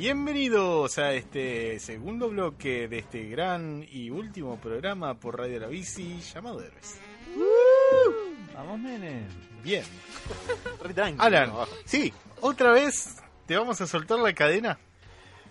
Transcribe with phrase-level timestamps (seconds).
[0.00, 6.18] Bienvenidos a este segundo bloque de este gran y último programa por Radio La Bici
[6.20, 6.98] llamado Héroes.
[8.54, 9.26] Vamos, nene.
[9.62, 9.84] Bien.
[11.18, 11.52] Alan,
[11.84, 14.78] sí, otra vez te vamos a soltar la cadena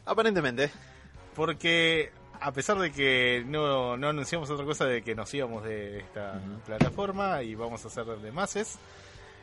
[0.04, 0.72] Aparentemente.
[1.36, 2.12] porque
[2.42, 6.42] a pesar de que no, no anunciamos otra cosa de que nos íbamos de esta
[6.66, 8.80] plataforma y vamos a hacer de mases,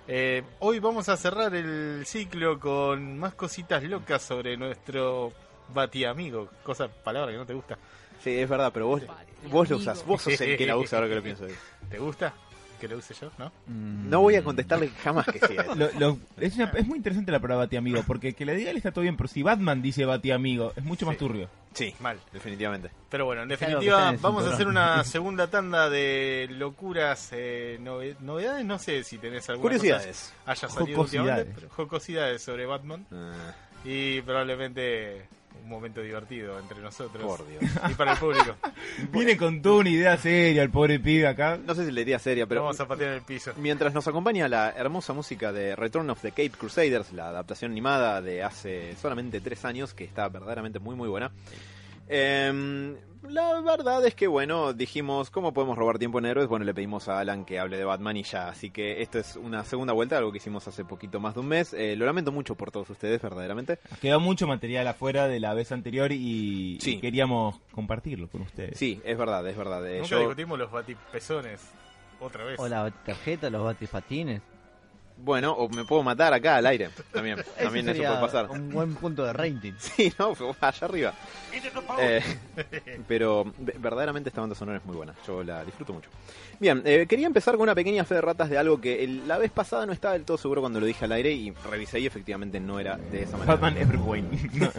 [0.09, 5.33] eh, hoy vamos a cerrar el ciclo con más cositas locas sobre nuestro
[5.73, 7.79] batiamigo, cosa, palabra que no te gusta.
[8.23, 9.03] Sí, es verdad, pero vos,
[9.51, 10.05] vos lo usás.
[10.07, 11.47] Vos sos el que la usa ahora que lo pienso.
[11.89, 12.35] ¿Te gusta
[12.89, 13.31] que lo use yo?
[13.39, 13.53] ¿No?
[13.67, 15.55] No voy a contestarle jamás que sí.
[15.77, 18.71] Lo- lo- es, una- es muy interesante la palabra Bati amigo, porque que le diga
[18.71, 21.49] él está todo bien, pero si Batman dice Bati amigo, es mucho más turbio.
[21.75, 22.19] Sí, Mal.
[22.33, 22.91] definitivamente.
[23.11, 28.65] Pero bueno, en definitiva, vamos a hacer una segunda tanda de locuras, eh, nove- novedades.
[28.65, 30.33] No sé si tenés alguna Curiosidades.
[30.47, 31.29] cosa haya salido Jocosidades.
[31.29, 33.53] últimamente, pero jocosidades sobre Batman Ah,
[33.85, 35.27] y probablemente
[35.63, 37.63] un momento divertido entre nosotros por Dios.
[37.91, 38.57] y para el público.
[39.13, 41.59] Viene con toda una idea seria el pobre pibe acá.
[41.59, 43.53] No sé si le diría seria, Pero vamos a patear en el piso.
[43.57, 48.23] mientras nos acompaña la hermosa música de Return of the Cape Crusaders, la adaptación animada
[48.23, 51.33] de hace solamente tres años, que está verdaderamente muy muy buena.
[52.09, 52.97] Em,
[53.31, 56.49] la verdad es que, bueno, dijimos, ¿cómo podemos robar tiempo en héroes?
[56.49, 58.49] Bueno, le pedimos a Alan que hable de Batman y ya.
[58.49, 61.49] Así que esto es una segunda vuelta, algo que hicimos hace poquito más de un
[61.49, 61.73] mes.
[61.75, 63.79] Eh, lo lamento mucho por todos ustedes, verdaderamente.
[64.01, 66.95] Quedó mucho material afuera de la vez anterior y, Sí.
[66.97, 68.79] y queríamos compartirlo con ustedes.
[68.79, 69.87] Sí, es verdad, es verdad.
[69.87, 71.61] Eh, Nunca yo- discutimos los batipezones
[72.21, 72.59] otra vez.
[72.59, 74.43] O la tarjeta, los batifatines.
[75.19, 76.91] Bueno, o me puedo matar acá al aire.
[77.13, 78.51] También, también eso puede pasar.
[78.51, 79.73] Un buen punto de rating.
[79.79, 81.15] Sí, no, fue allá arriba.
[81.99, 82.23] Eh,
[83.09, 85.15] pero ve- verdaderamente esta banda sonora es muy buena.
[85.27, 86.11] Yo la disfruto mucho.
[86.61, 89.39] Bien, eh, quería empezar con una pequeña fe de ratas de algo que el- la
[89.39, 92.07] vez pasada no estaba del todo seguro cuando lo dije al aire y revisé y
[92.07, 93.55] efectivamente no era de esa manera.
[93.55, 94.29] Batman es Bruce Wayne.
[94.55, 94.71] No,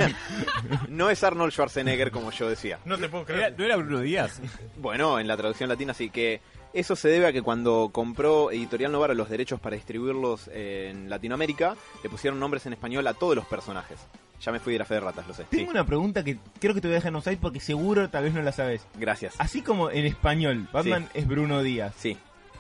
[0.90, 2.80] No es Arnold Schwarzenegger como yo decía.
[2.86, 3.56] No te puedo Era- creer.
[3.58, 4.40] ¿No era Bruno Díaz?
[4.78, 6.42] Bueno, en la traducción latina sí que
[6.80, 11.76] eso se debe a que cuando compró Editorial Novara los derechos para distribuirlos en Latinoamérica,
[12.04, 14.00] le pusieron nombres en español a todos los personajes.
[14.42, 15.44] Ya me fui de la fe de ratas, lo sé.
[15.50, 18.10] Sí, Tengo una pregunta que creo que te voy a dejar en offside porque seguro
[18.10, 18.86] tal vez no la sabes.
[18.96, 19.34] gracias.
[19.40, 21.96] Así como en español, Batman es Bruno Díaz.
[21.98, 22.16] Sí.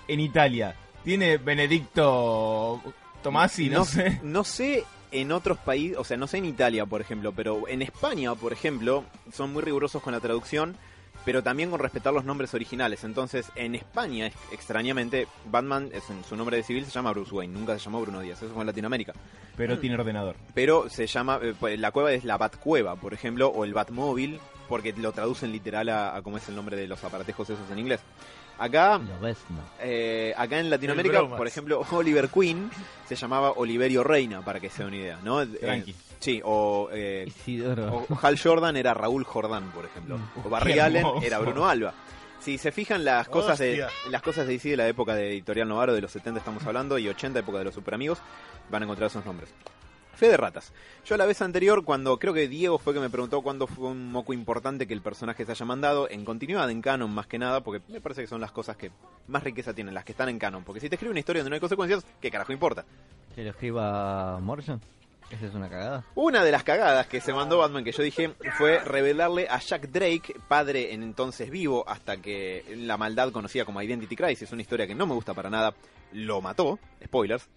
[0.08, 2.82] En Italia, tiene Benedicto
[3.22, 4.20] Tomasi, no, sé.
[4.24, 7.82] No sé en otros países, o sea, no sé en Italia, por ejemplo, pero en
[7.82, 10.76] España, por ejemplo, son muy rigurosos con la traducción,
[11.28, 13.04] pero también con respetar los nombres originales.
[13.04, 17.36] Entonces, en España, ex- extrañamente, Batman, es en su nombre de civil se llama Bruce
[17.36, 19.12] Wayne, nunca se llamó Bruno Díaz, eso fue en Latinoamérica.
[19.58, 20.38] Pero tiene ordenador.
[20.54, 24.40] Pero se llama, eh, pues, la cueva es la Batcueva, por ejemplo, o el Batmóvil,
[24.70, 27.80] porque lo traducen literal a, a cómo es el nombre de los aparatejos esos en
[27.80, 28.00] inglés.
[28.60, 29.58] Acá Lo ves, no.
[29.82, 32.72] eh, acá en Latinoamérica, por ejemplo, Oliver Queen
[33.06, 35.42] se llamaba Oliverio Reina, para que sea una idea, ¿no?
[35.44, 35.94] Eh, Tranqui.
[36.28, 37.32] Sí, o, eh,
[37.90, 40.20] o Hal Jordan era Raúl Jordán, por ejemplo.
[40.44, 41.94] O Barry Allen era Bruno Alba.
[42.40, 44.12] Si se fijan las cosas de Hostia.
[44.12, 46.98] las cosas de DC de la época de Editorial Novaro de los 70 estamos hablando
[46.98, 48.20] y 80 época de los Super Amigos,
[48.70, 49.54] van a encontrar esos nombres.
[50.16, 50.74] Fe de ratas.
[51.06, 54.12] Yo la vez anterior, cuando creo que Diego fue que me preguntó cuándo fue un
[54.12, 57.62] moco importante que el personaje se haya mandado, en continuidad, en canon más que nada,
[57.62, 58.92] porque me parece que son las cosas que
[59.28, 60.64] más riqueza tienen, las que están en canon.
[60.64, 62.84] Porque si te escribe una historia donde no hay consecuencias, ¿qué carajo importa?
[63.34, 64.82] Que lo escriba Morrison.
[65.30, 66.06] Esa es una cagada.
[66.16, 69.90] Una de las cagadas que se mandó Batman que yo dije fue revelarle a Jack
[69.90, 74.88] Drake, padre en entonces vivo, hasta que la maldad conocida como Identity Crisis, una historia
[74.88, 75.74] que no me gusta para nada,
[76.14, 77.50] lo mató, spoilers.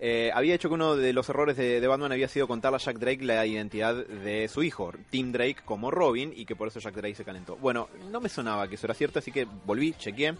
[0.00, 2.80] eh, había hecho que uno de los errores de, de Batman había sido contarle a
[2.80, 6.78] Jack Drake la identidad de su hijo, Tim Drake, como Robin, y que por eso
[6.78, 7.56] Jack Drake se calentó.
[7.56, 10.34] Bueno, no me sonaba que eso era cierto, así que volví, chequeé.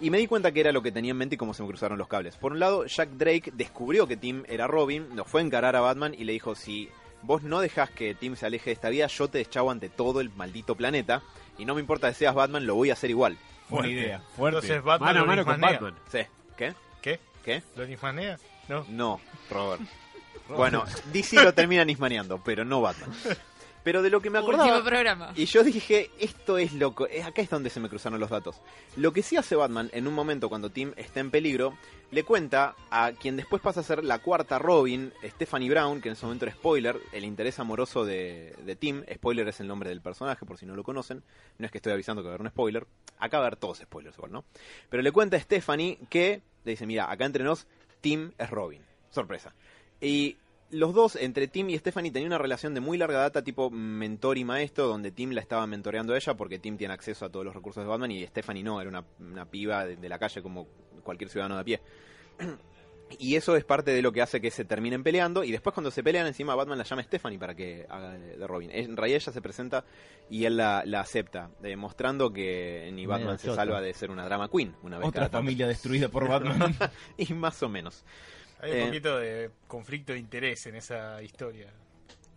[0.00, 1.68] Y me di cuenta que era lo que tenía en mente y cómo se me
[1.68, 2.36] cruzaron los cables.
[2.36, 5.80] Por un lado, Jack Drake descubrió que Tim era Robin, lo fue a encarar a
[5.80, 6.88] Batman y le dijo, si
[7.22, 10.20] vos no dejás que Tim se aleje de esta vida, yo te deschavo ante todo
[10.20, 11.22] el maldito planeta.
[11.58, 13.36] Y no me importa que seas Batman, lo voy a hacer igual.
[13.68, 14.22] Buena idea.
[14.36, 14.58] Fuerte.
[14.58, 15.60] Entonces Batman mano a mano con.
[15.60, 15.94] Batman.
[16.10, 16.18] Sí.
[16.56, 16.74] ¿Qué?
[17.00, 17.20] ¿Qué?
[17.44, 17.62] ¿Qué?
[17.76, 18.38] ¿Lo nismanea?
[18.68, 18.84] No.
[18.88, 19.20] No,
[19.50, 19.82] Robert.
[20.48, 23.10] Bueno, DC lo termina nismaneando, pero no Batman.
[23.82, 24.64] Pero de lo que me acordaba...
[24.64, 25.32] Último programa.
[25.34, 28.60] Y yo dije, esto es loco, eh, acá es donde se me cruzaron los datos.
[28.96, 31.76] Lo que sí hace Batman en un momento cuando Tim está en peligro,
[32.10, 36.12] le cuenta a quien después pasa a ser la cuarta Robin, Stephanie Brown, que en
[36.12, 40.00] ese momento era spoiler, el interés amoroso de, de Tim, spoiler es el nombre del
[40.00, 41.22] personaje por si no lo conocen,
[41.58, 42.86] no es que estoy avisando que va a haber un spoiler,
[43.18, 44.44] acá va a haber todos spoilers igual, ¿no?
[44.90, 47.66] Pero le cuenta a Stephanie que, le dice, mira, acá entre nos,
[48.00, 49.54] Tim es Robin, sorpresa.
[50.00, 50.36] Y
[50.72, 54.38] los dos, entre Tim y Stephanie, tenían una relación de muy larga data, tipo mentor
[54.38, 57.44] y maestro, donde Tim la estaba mentoreando a ella porque Tim tiene acceso a todos
[57.44, 60.42] los recursos de Batman y Stephanie no, era una, una piba de, de la calle
[60.42, 60.66] como
[61.04, 61.80] cualquier ciudadano de a pie.
[63.18, 65.44] Y eso es parte de lo que hace que se terminen peleando.
[65.44, 68.70] Y después cuando se pelean encima Batman la llama Stephanie para que haga de, Robin.
[68.72, 69.84] En realidad ella se presenta
[70.30, 74.48] y él la, la acepta, demostrando que ni Batman se salva de ser una drama
[74.48, 76.74] queen una vez Otra familia destruida por Batman.
[77.16, 78.04] Y más o menos.
[78.62, 78.86] Hay un Eh.
[78.86, 81.66] poquito de conflicto de interés en esa historia.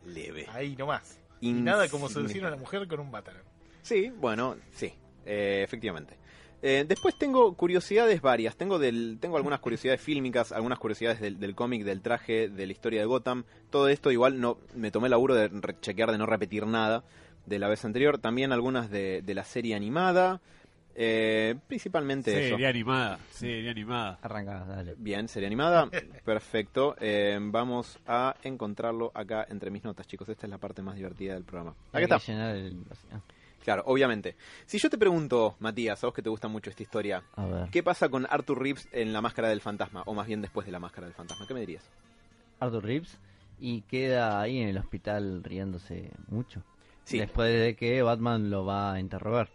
[0.05, 0.47] Leve.
[0.51, 1.19] Ahí nomás.
[1.39, 3.37] Y nada como seducir a una mujer con un Batman.
[3.81, 4.91] Sí, bueno, sí,
[5.25, 6.17] eh, efectivamente.
[6.61, 8.55] Eh, después tengo curiosidades varias.
[8.55, 12.71] Tengo del, tengo algunas curiosidades fílmicas, algunas curiosidades del, del cómic, del traje, de la
[12.71, 13.43] historia de Gotham.
[13.69, 15.51] Todo esto igual no me tomé el laburo de
[15.81, 17.03] chequear de no repetir nada
[17.45, 18.17] de la vez anterior.
[18.17, 20.41] También algunas de, de la serie animada.
[20.97, 22.55] Eh, principalmente eso.
[22.55, 24.17] Serie animada, serie animada.
[24.21, 24.95] Arranca, dale.
[24.97, 25.89] Bien, serie animada.
[26.25, 26.95] Perfecto.
[26.99, 30.29] Eh, vamos a encontrarlo acá entre mis notas, chicos.
[30.29, 31.75] Esta es la parte más divertida del programa.
[31.93, 32.19] Está.
[32.19, 32.77] que llenar el...
[33.63, 34.35] Claro, obviamente.
[34.67, 37.69] Si yo te pregunto, Matías, a vos que te gusta mucho esta historia, A ver.
[37.71, 40.03] ¿qué pasa con Arthur Reeves en La Máscara del Fantasma?
[40.05, 41.47] O más bien después de La Máscara del Fantasma.
[41.47, 41.83] ¿Qué me dirías?
[42.59, 43.17] Arthur Reeves
[43.59, 46.61] y queda ahí en el hospital riéndose mucho.
[47.05, 49.49] Sí, Después de que Batman lo va a interrogar.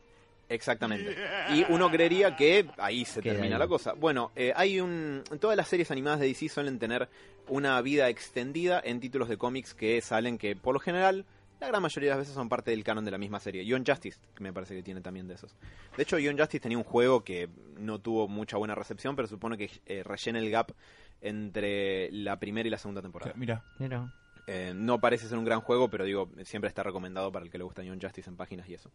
[0.51, 1.17] Exactamente.
[1.55, 3.61] Y uno creería que ahí se termina ahí.
[3.61, 3.95] la cosa.
[3.95, 5.23] Bueno, eh, hay un...
[5.41, 7.09] Todas las series animadas de DC suelen tener
[7.49, 11.25] una vida extendida en títulos de cómics que salen que, por lo general...
[11.61, 13.67] La gran mayoría de las veces son parte del canon de la misma serie.
[13.67, 15.55] Young Justice, que me parece que tiene también de esos.
[15.95, 19.59] De hecho, Young Justice tenía un juego que no tuvo mucha buena recepción, pero supone
[19.59, 20.73] que eh, rellena el gap
[21.21, 23.35] entre la primera y la segunda temporada.
[23.37, 24.11] Mira, Mira.
[24.53, 27.59] Eh, no parece ser un gran juego, pero digo, siempre está recomendado para el que
[27.59, 28.91] le gusta Young Justice en páginas y eso.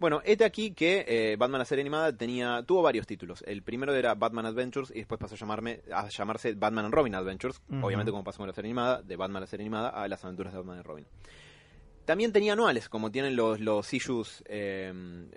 [0.00, 3.44] Bueno, este aquí que eh, Batman la serie animada tenía tuvo varios títulos.
[3.46, 7.14] El primero era Batman Adventures y después pasó a llamarme a llamarse Batman and Robin
[7.14, 10.24] Adventures, obviamente como pasó con la serie animada, de Batman la serie animada a las
[10.24, 11.06] aventuras de Batman y Robin.
[12.08, 14.90] También tenía anuales, como tienen los, los issues, eh,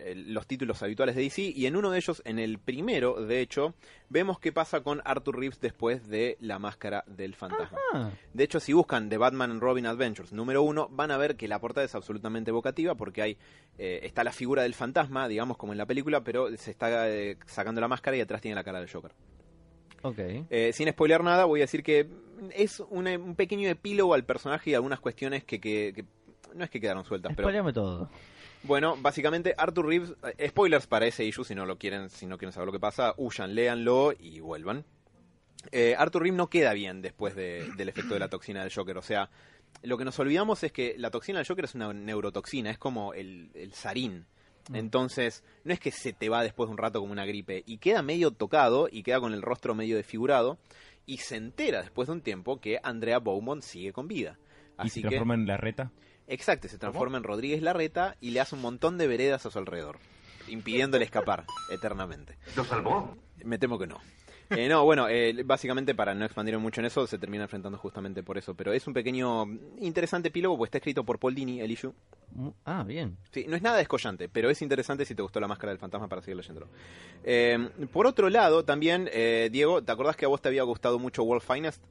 [0.05, 3.41] el- los títulos habituales de DC, y en uno de ellos, en el primero, de
[3.41, 3.73] hecho,
[4.07, 7.77] vemos qué pasa con Arthur Reeves después de La Máscara del Fantasma.
[8.33, 11.49] De hecho, si buscan The Batman and Robin Adventures número uno, van a ver que
[11.49, 13.37] la portada es absolutamente evocativa porque hay
[13.77, 17.35] eh, está la figura del fantasma, digamos como en la película, pero se está eh,
[17.47, 19.11] sacando la máscara y atrás tiene la cara del Joker.
[20.03, 20.19] ok.
[20.49, 22.07] Eh, sin spoilear nada, voy a decir que
[22.55, 26.05] es un, un pequeño epílogo al personaje y algunas cuestiones que, que- que
[26.53, 28.09] no es que quedaron sueltas, pero todo.
[28.63, 32.37] bueno, básicamente Arthur Reeves, eh, spoilers para ese issue si no lo quieren, si no
[32.37, 34.85] quieren saber lo que pasa, huyan, léanlo y vuelvan.
[35.71, 38.97] Eh, Arthur Reeves no queda bien después de- del efecto de la toxina del Joker,
[38.97, 39.29] o sea,
[39.83, 43.13] lo que nos olvidamos es que la toxina del Joker es una neurotoxina, es como
[43.13, 44.25] el, el sarín.
[44.73, 47.77] Entonces, no es que se te va después de un rato como una gripe, y
[47.79, 50.59] queda medio tocado y queda con el rostro medio desfigurado,
[51.07, 54.37] y se entera después de un tiempo que Andrea Beaumont sigue con vida.
[54.83, 55.91] y se que, transforma en la reta.
[56.31, 59.59] Exacto, se transforma en Rodríguez Larreta y le hace un montón de veredas a su
[59.59, 59.97] alrededor,
[60.47, 62.37] impidiéndole escapar eternamente.
[62.55, 63.15] ¿Lo salvó?
[63.43, 63.99] Me temo que no.
[64.49, 68.21] Eh, no, bueno, eh, básicamente para no expandir mucho en eso, se termina enfrentando justamente
[68.21, 68.53] por eso.
[68.53, 69.45] Pero es un pequeño,
[69.79, 71.93] interesante epílogo, pues está escrito por Paul Dini, el issue.
[72.33, 73.17] Mu- Ah, bien.
[73.31, 76.07] Sí, no es nada descollante, pero es interesante si te gustó la máscara del fantasma
[76.09, 76.67] para seguir leyéndolo.
[77.23, 80.99] Eh, por otro lado, también, eh, Diego, ¿te acordás que a vos te había gustado
[80.99, 81.81] mucho World Finest?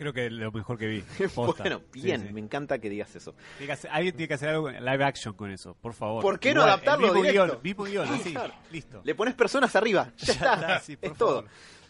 [0.00, 1.04] Creo que es lo mejor que vi.
[1.34, 1.62] Posta.
[1.62, 2.32] bueno, bien, sí.
[2.32, 3.34] me encanta que digas eso.
[3.58, 6.22] Tiene que hacer- alguien tiene que hacer algo en live action con eso, por favor.
[6.22, 7.44] ¿Por qué no Igual, adaptarlo mismo directo?
[7.46, 8.54] guion, mismo guion, así, Claro.
[8.72, 9.02] listo.
[9.04, 11.44] Le pones personas arriba, ya, Ya está, está, sí, por es todo.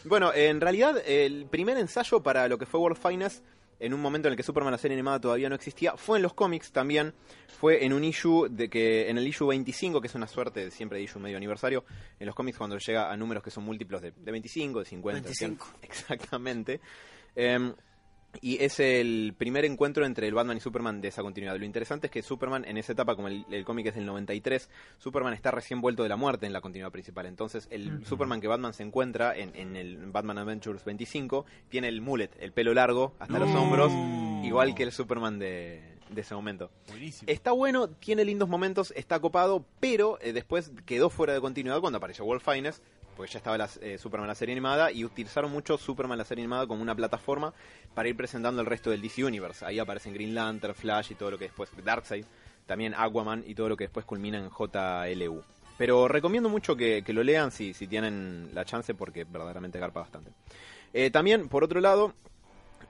[0.05, 3.45] Bueno, en realidad el primer ensayo para lo que fue World Finest,
[3.79, 6.23] en un momento en el que Superman la serie animada todavía no existía, fue en
[6.23, 7.15] los cómics también,
[7.61, 10.71] fue en un issue de que en el issue 25, que es una suerte de
[10.73, 11.85] siempre de issue medio aniversario,
[12.19, 15.29] en los cómics cuando llega a números que son múltiplos de, de 25, de 50,
[15.29, 15.77] de 100, 25.
[15.83, 16.81] exactamente.
[17.37, 17.73] Em,
[18.41, 21.57] y es el primer encuentro entre el Batman y Superman de esa continuidad.
[21.57, 24.69] Lo interesante es que Superman, en esa etapa, como el, el cómic es del 93,
[24.99, 27.27] Superman está recién vuelto de la muerte en la continuidad principal.
[27.27, 32.01] Entonces, el Superman que Batman se encuentra en, en el Batman Adventures 25 tiene el
[32.01, 33.93] mullet, el pelo largo hasta los hombros,
[34.45, 36.71] igual que el Superman de, de ese momento.
[36.89, 37.31] Buenísimo.
[37.31, 41.99] Está bueno, tiene lindos momentos, está copado, pero eh, después quedó fuera de continuidad cuando
[41.99, 42.83] apareció Wolf Finest,
[43.17, 46.43] porque ya estaba la, eh, Superman la serie animada, y utilizaron mucho Superman la serie
[46.43, 47.53] animada como una plataforma
[47.95, 49.65] para ir presentando el resto del DC Universe.
[49.65, 52.25] Ahí aparecen Green Lantern, Flash y todo lo que después, Darkseid,
[52.67, 55.43] también Aquaman y todo lo que después culmina en JLU.
[55.77, 60.01] Pero recomiendo mucho que, que lo lean si, si tienen la chance porque verdaderamente garpa
[60.01, 60.31] bastante.
[60.93, 62.13] Eh, también, por otro lado,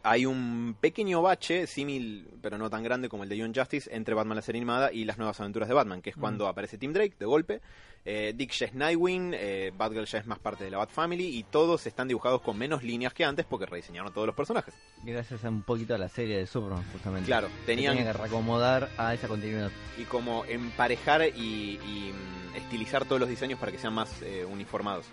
[0.03, 4.15] hay un pequeño bache, símil, pero no tan grande como el de Young Justice, entre
[4.15, 6.93] Batman la serie animada y las nuevas aventuras de Batman, que es cuando aparece Tim
[6.93, 7.61] Drake de golpe,
[8.05, 11.37] eh, Dick ya es Nightwing, eh, Batgirl ya es más parte de la Bat Family
[11.37, 14.75] y todos están dibujados con menos líneas que antes porque rediseñaron todos los personajes.
[15.05, 17.27] Gracias a un poquito a la serie de Superman, justamente.
[17.27, 19.71] Claro, Que tenían Tenía que reacomodar a esa continuidad.
[19.99, 24.47] y como emparejar y, y, mm, estilizar todos los diseños para que sean más eh,
[24.47, 25.05] uniformados.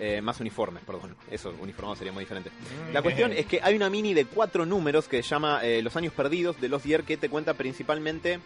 [0.00, 1.16] Eh, más uniformes, perdón.
[1.30, 2.50] Eso, uniformado sería muy diferente.
[2.92, 5.96] La cuestión es que hay una mini de cuatro números que se llama eh, Los
[5.96, 8.38] años perdidos de los Dier que te cuenta principalmente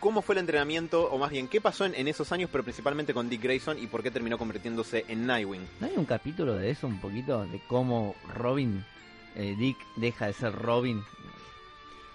[0.00, 3.14] cómo fue el entrenamiento, o más bien qué pasó en, en esos años, pero principalmente
[3.14, 5.66] con Dick Grayson y por qué terminó convirtiéndose en Nightwing.
[5.80, 7.46] ¿No hay un capítulo de eso un poquito?
[7.46, 8.84] De cómo Robin,
[9.36, 11.02] eh, Dick deja de ser Robin.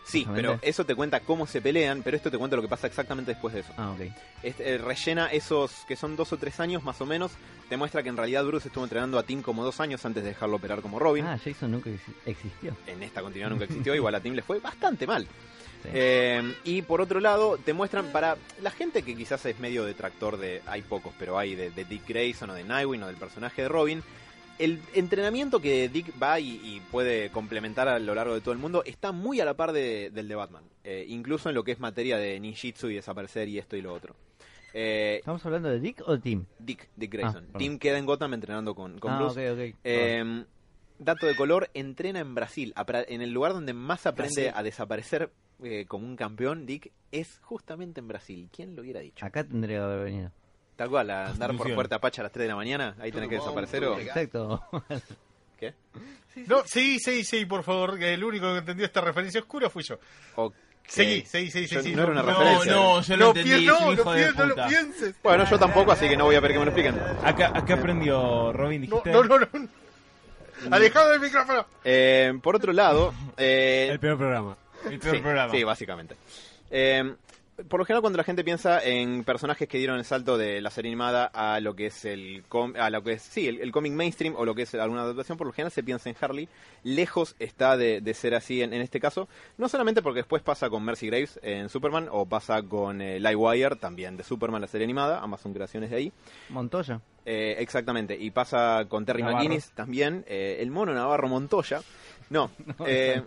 [0.09, 2.87] Sí, pero eso te cuenta cómo se pelean, pero esto te cuenta lo que pasa
[2.87, 3.73] exactamente después de eso.
[3.77, 4.01] Ah, ok.
[4.43, 7.31] Este, eh, rellena esos que son dos o tres años más o menos.
[7.69, 10.29] Te muestra que en realidad Bruce estuvo entrenando a Tim como dos años antes de
[10.29, 11.25] dejarlo operar como Robin.
[11.25, 12.75] Ah, Jason nunca exi- existió.
[12.87, 15.27] En esta continuidad nunca existió, igual a Tim le fue bastante mal.
[15.83, 15.89] Sí.
[15.93, 20.37] Eh, y por otro lado, te muestran para la gente que quizás es medio detractor
[20.37, 23.61] de, hay pocos, pero hay de, de Dick Grayson o de Nightwing o del personaje
[23.61, 24.03] de Robin.
[24.59, 28.59] El entrenamiento que Dick va y, y puede complementar a lo largo de todo el
[28.59, 30.63] mundo está muy a la par de- del de Batman.
[30.83, 33.93] Eh, incluso en lo que es materia de ninjitsu y desaparecer y esto y lo
[33.93, 34.15] otro.
[34.73, 36.45] Eh, ¿Estamos hablando de Dick o Tim?
[36.59, 37.47] Dick, Dick Grayson.
[37.53, 37.57] Ah.
[37.57, 39.49] Tim queda en Gotham entrenando con, con ah, Bruce.
[39.51, 39.79] ok, ok.
[39.85, 40.43] Eh,
[40.99, 42.73] dato de color, entrena en Brasil,
[43.07, 44.53] en el lugar donde más aprende Brasil.
[44.55, 45.31] a desaparecer
[45.87, 48.49] como un campeón, Dick, es justamente en Brasil.
[48.53, 49.25] ¿Quién lo hubiera dicho?
[49.25, 50.31] Acá tendría que haber venido.
[50.79, 51.75] Tal cual, a andar por.
[51.75, 53.99] Puerta Pacha a las 3 de la mañana, ahí tenés que desaparecer o...
[53.99, 54.63] Exacto.
[55.59, 55.73] ¿Qué?
[56.47, 57.99] No, sí, sí, sí, por favor.
[57.99, 59.99] que El único que entendió esta referencia oscura fui yo.
[60.35, 60.55] Ok.
[60.87, 61.93] Seguí, seguí, seguí, Yo- seguí.
[61.95, 62.71] no era una No, referencia.
[62.71, 64.03] no, yo lo No, entendí, pi- es no, no,
[64.37, 65.15] no lo pienses.
[65.21, 66.97] Bueno, yo tampoco, así que no voy a ver que me lo expliquen.
[67.25, 69.11] Acá, acá aprendió Robin, No, dijiste.
[69.11, 69.47] no, no, no.
[70.71, 71.65] Alejado del micrófono.
[71.83, 73.13] Eh, por otro lado...
[73.35, 74.57] eh, El peor programa.
[74.89, 75.51] El peor sí, programa.
[75.53, 76.15] Sí, básicamente.
[76.71, 77.13] Eh,
[77.67, 80.69] por lo general, cuando la gente piensa en personajes que dieron el salto de la
[80.69, 83.71] serie animada a lo que es el com- a lo que es sí el, el
[83.71, 86.47] cómic mainstream o lo que es alguna adaptación, por lo general se piensa en Harley.
[86.83, 90.69] Lejos está de, de ser así en, en este caso, no solamente porque después pasa
[90.69, 94.85] con Mercy Graves en Superman o pasa con eh, Livewire también de Superman la serie
[94.85, 96.11] animada, ambas son creaciones de ahí.
[96.49, 97.01] Montoya.
[97.25, 99.37] Eh, exactamente, y pasa con Terry Navarro.
[99.43, 101.81] McGuinness también, eh, el mono Navarro Montoya.
[102.29, 102.49] No,
[102.87, 103.21] eh,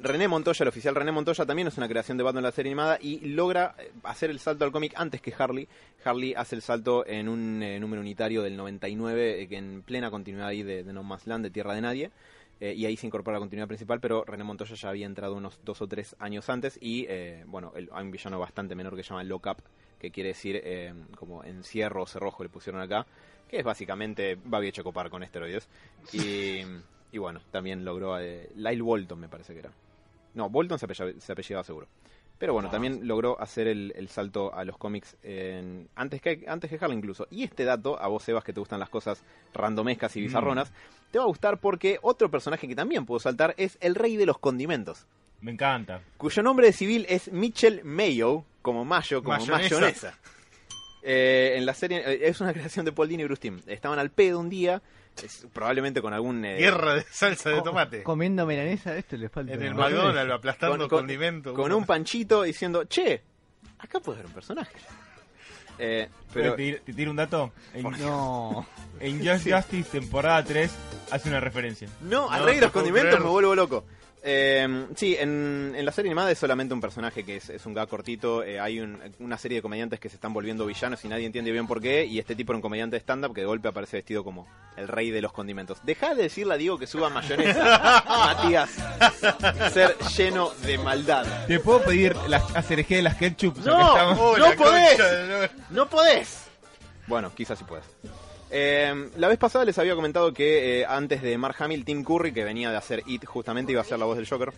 [0.00, 2.98] René Montoya, el oficial René Montoya, también es una creación de Batman la serie animada
[3.00, 5.66] y logra eh, hacer el salto al cómic antes que Harley.
[6.04, 10.46] Harley hace el salto en un eh, número unitario del 99, eh, en plena continuidad
[10.46, 12.10] ahí de, No Man's Land, de Tierra de Nadie.
[12.60, 15.82] y ahí se incorpora la continuidad principal, pero René Montoya ya había entrado unos dos
[15.82, 19.24] o tres años antes y, eh, bueno, hay un villano bastante menor que se llama
[19.24, 19.62] Lock Up,
[19.98, 23.04] que quiere decir eh, como encierro o cerrojo le pusieron acá,
[23.48, 25.68] que es básicamente Babi Chocopar con esteroides.
[26.12, 29.72] Y, bueno, también logró Lyle Bolton, me parece que era.
[30.38, 31.86] No, Bolton se, apellida- se apellidaba seguro.
[32.38, 36.70] Pero bueno, también logró hacer el, el salto a los cómics en- antes, que, antes
[36.70, 37.26] que Harley incluso.
[37.30, 40.72] Y este dato, a vos Sebas que te gustan las cosas randomescas y bizarronas,
[41.10, 44.24] te va a gustar porque otro personaje que también pudo saltar es el rey de
[44.26, 45.06] los condimentos.
[45.40, 46.00] Me encanta.
[46.16, 49.74] Cuyo nombre civil es Mitchell Mayo, como mayo, como Mayonesa.
[49.76, 50.18] mayonesa.
[51.02, 53.58] Eh, en la serie, eh, es una creación de Paul Dini y Bruce Timm.
[53.66, 54.82] Estaban al pedo un día,
[55.24, 56.44] es- probablemente con algún...
[56.44, 58.02] eh, Guerra de salsa de tomate.
[58.02, 59.52] Comiendo milanesa, esto le falta.
[59.54, 59.74] En el.
[59.74, 61.54] McDonald's, aplastando con, con- condimento.
[61.54, 63.22] con un panchito diciendo, che,
[63.78, 64.72] acá puede haber un personaje.
[65.80, 67.52] Eh, pero ¿Te, te tiro un dato?
[67.72, 68.66] En, No.
[68.98, 70.70] en Just Justice, temporada 3,
[71.12, 71.88] hace una referencia.
[72.00, 73.22] no, al No rey de los condimentos creer.
[73.24, 73.84] me vuelvo loco.
[74.22, 77.74] Eh, sí, en, en la serie animada es solamente un personaje que es, es un
[77.74, 78.42] gag cortito.
[78.42, 81.52] eh, hay un- una serie de comediantes que se están volviendo villanos y nadie entiende
[81.52, 82.04] bien por qué.
[82.04, 84.46] Y este tipo era un comediante de stand-up que de golpe aparece vestido como
[84.76, 85.78] el rey de los condimentos.
[85.84, 88.70] Deja de decirle a Diego que suba mayonesa, Matías.
[89.72, 91.24] Ser lleno de maldad.
[91.46, 93.56] ¿Te puedo pedir la acerejé de las ketchup?
[93.58, 94.12] No.
[94.20, 95.50] Oh, ¡No la podés!
[95.70, 96.44] ¡No podés!
[97.06, 97.84] Bueno, quizás sí puedes.
[98.50, 102.32] Eh, la vez pasada les había comentado que eh, antes de Mark Hamill, Tim Curry,
[102.32, 104.52] que venía de hacer It, justamente iba a ser la voz del Joker.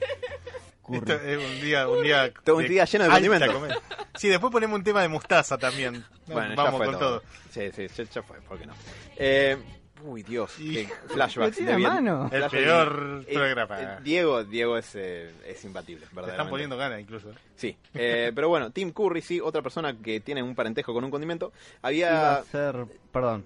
[0.92, 3.54] Esto es un día, un día, un día lleno de condimentos.
[4.16, 6.04] Sí, después ponemos un tema de mostaza también.
[6.26, 7.20] Bueno, Vamos ya fue con todo.
[7.20, 7.28] todo.
[7.50, 8.73] Sí, sí, ya, ya fue, ¿por qué no?
[9.16, 9.56] Eh,
[10.02, 11.64] uy, Dios, Y- qué flashbacks.
[11.64, 12.25] De mano.
[12.25, 12.52] El flashbacks.
[12.64, 13.80] peor Eh, programa.
[13.82, 16.32] eh, Diego, Diego es, eh, es imbatible, Te verdaderamente.
[16.32, 17.28] están poniendo ganas incluso.
[17.54, 21.11] Sí, eh, pero bueno, Tim Curry, sí, otra persona que tiene un parentesco con un
[21.12, 22.32] condimento, Iba había...
[22.37, 22.85] a ser.
[23.12, 23.44] Perdón.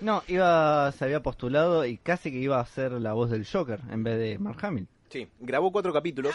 [0.00, 3.80] No, iba, se había postulado y casi que iba a ser la voz del Joker
[3.90, 4.86] en vez de Mark Hamill.
[5.08, 6.34] Sí, grabó cuatro capítulos.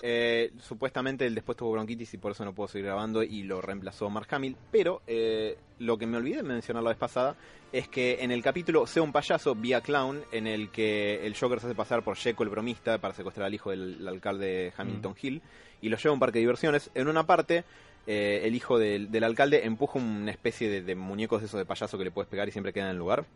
[0.00, 3.60] Eh, supuestamente él después tuvo bronquitis y por eso no pudo seguir grabando y lo
[3.60, 4.56] reemplazó Mark Hamill.
[4.70, 7.36] Pero eh, lo que me olvidé de mencionar la vez pasada
[7.72, 11.60] es que en el capítulo Sea un payaso vía clown, en el que el Joker
[11.60, 15.42] se hace pasar por Jekyll el bromista para secuestrar al hijo del alcalde Hamilton Hill
[15.80, 17.64] y lo lleva a un parque de diversiones, en una parte
[18.10, 21.66] eh, el hijo del, del alcalde empuja una especie de, de muñecos de esos de
[21.66, 23.26] payaso que le puedes pegar y siempre queda en el lugar.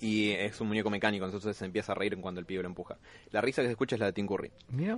[0.00, 2.96] Y es un muñeco mecánico, entonces se empieza a reír cuando el pibe lo empuja.
[3.30, 4.50] La risa que se escucha es la de Tim Curry.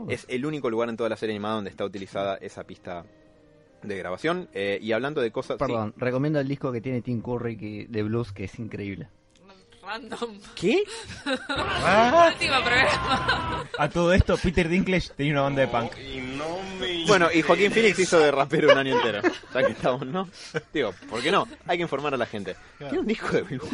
[0.08, 3.04] Es el único lugar en toda la serie animada donde está utilizada esa pista
[3.82, 4.48] de grabación.
[4.54, 5.58] Eh, y hablando de cosas...
[5.58, 5.64] sí.
[5.64, 9.08] Perdón, recomiendo el disco que tiene Tim Curry que, de blues que es increíble.
[9.86, 10.38] Random.
[10.56, 10.82] ¿Qué?
[11.24, 13.64] Último programa.
[13.78, 15.92] A todo esto, Peter Dinklage tenía una banda de punk.
[17.06, 19.22] Bueno, y Joaquín Phoenix hizo de rapero un año entero.
[19.54, 20.28] Ya que estamos, ¿no?
[20.72, 21.46] Digo, ¿por qué no?
[21.66, 22.56] Hay que informar a la gente.
[22.78, 23.68] Tiene un disco de blues.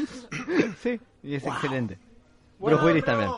[0.83, 1.99] Sí, y es excelente.
[2.59, 3.31] Bruce Willis también.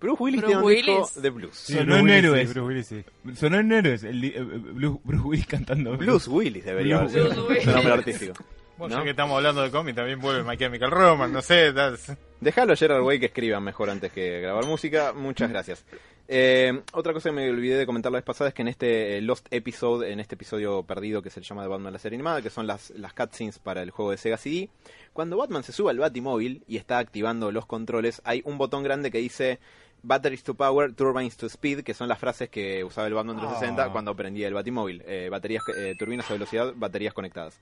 [0.00, 1.22] Bruce Willis Bruce tiene un disco Willis.
[1.22, 1.56] de blues.
[1.56, 2.48] Sonó Bruce en Héroes.
[2.48, 3.04] sí, Bruce Willis, sí.
[3.36, 4.04] Sonó en héroes.
[4.04, 7.64] El, eh, Bruce, Bruce Willis cantando Blues Willis debería Blues haber sido Willis.
[7.64, 8.44] su nombre artístico.
[8.78, 9.00] Bueno, ¿No?
[9.00, 11.72] ya que estamos hablando de cómic, también vuelve My Chemical Romance, no sé.
[11.72, 15.12] das- Déjalo a Gerard Way que escriba mejor antes que grabar música.
[15.12, 15.84] Muchas gracias.
[16.28, 19.16] Eh, otra cosa que me olvidé de comentar la vez pasada es que en este
[19.18, 22.40] eh, Lost Episode, en este episodio perdido que se llama de Batman la serie animada,
[22.42, 24.68] que son las, las cutscenes para el juego de Sega CD,
[25.12, 29.10] cuando Batman se sube al Batimóvil y está activando los controles, hay un botón grande
[29.10, 29.58] que dice
[30.04, 33.84] Batteries to Power, Turbines to Speed, que son las frases que usaba el Batman 360
[33.86, 33.90] Ah.
[33.90, 35.02] cuando prendía el Batimóvil.
[35.06, 37.58] Eh, baterías, eh, turbinas a velocidad, baterías conectadas.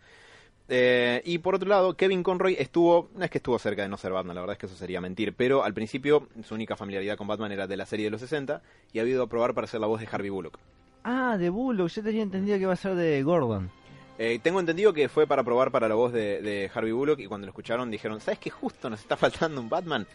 [0.69, 3.97] Eh, y por otro lado, Kevin Conroy estuvo, no es que estuvo cerca de no
[3.97, 7.17] ser Batman, la verdad es que eso sería mentir, pero al principio su única familiaridad
[7.17, 9.67] con Batman era de la serie de los 60 y ha habido a probar para
[9.67, 10.59] ser la voz de Harvey Bullock.
[11.05, 11.89] Ah, de Bullock.
[11.89, 13.71] Yo tenía entendido que iba a ser de Gordon.
[14.19, 17.27] Eh, tengo entendido que fue para probar para la voz de, de Harvey Bullock y
[17.27, 20.07] cuando lo escucharon dijeron, ¿sabes que justo nos está faltando un Batman?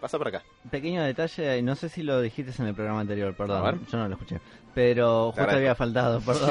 [0.00, 0.42] Pasa por acá.
[0.70, 3.80] Pequeño detalle, no sé si lo dijiste en el programa anterior, perdón.
[3.90, 4.38] Yo no lo escuché.
[4.74, 6.50] Pero justo había faltado, perdón.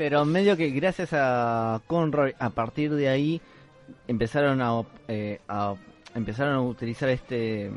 [0.00, 3.38] Pero medio que gracias a Conroy, a partir de ahí
[4.08, 5.74] empezaron a, eh, a-
[6.14, 7.70] empezaron a utilizar este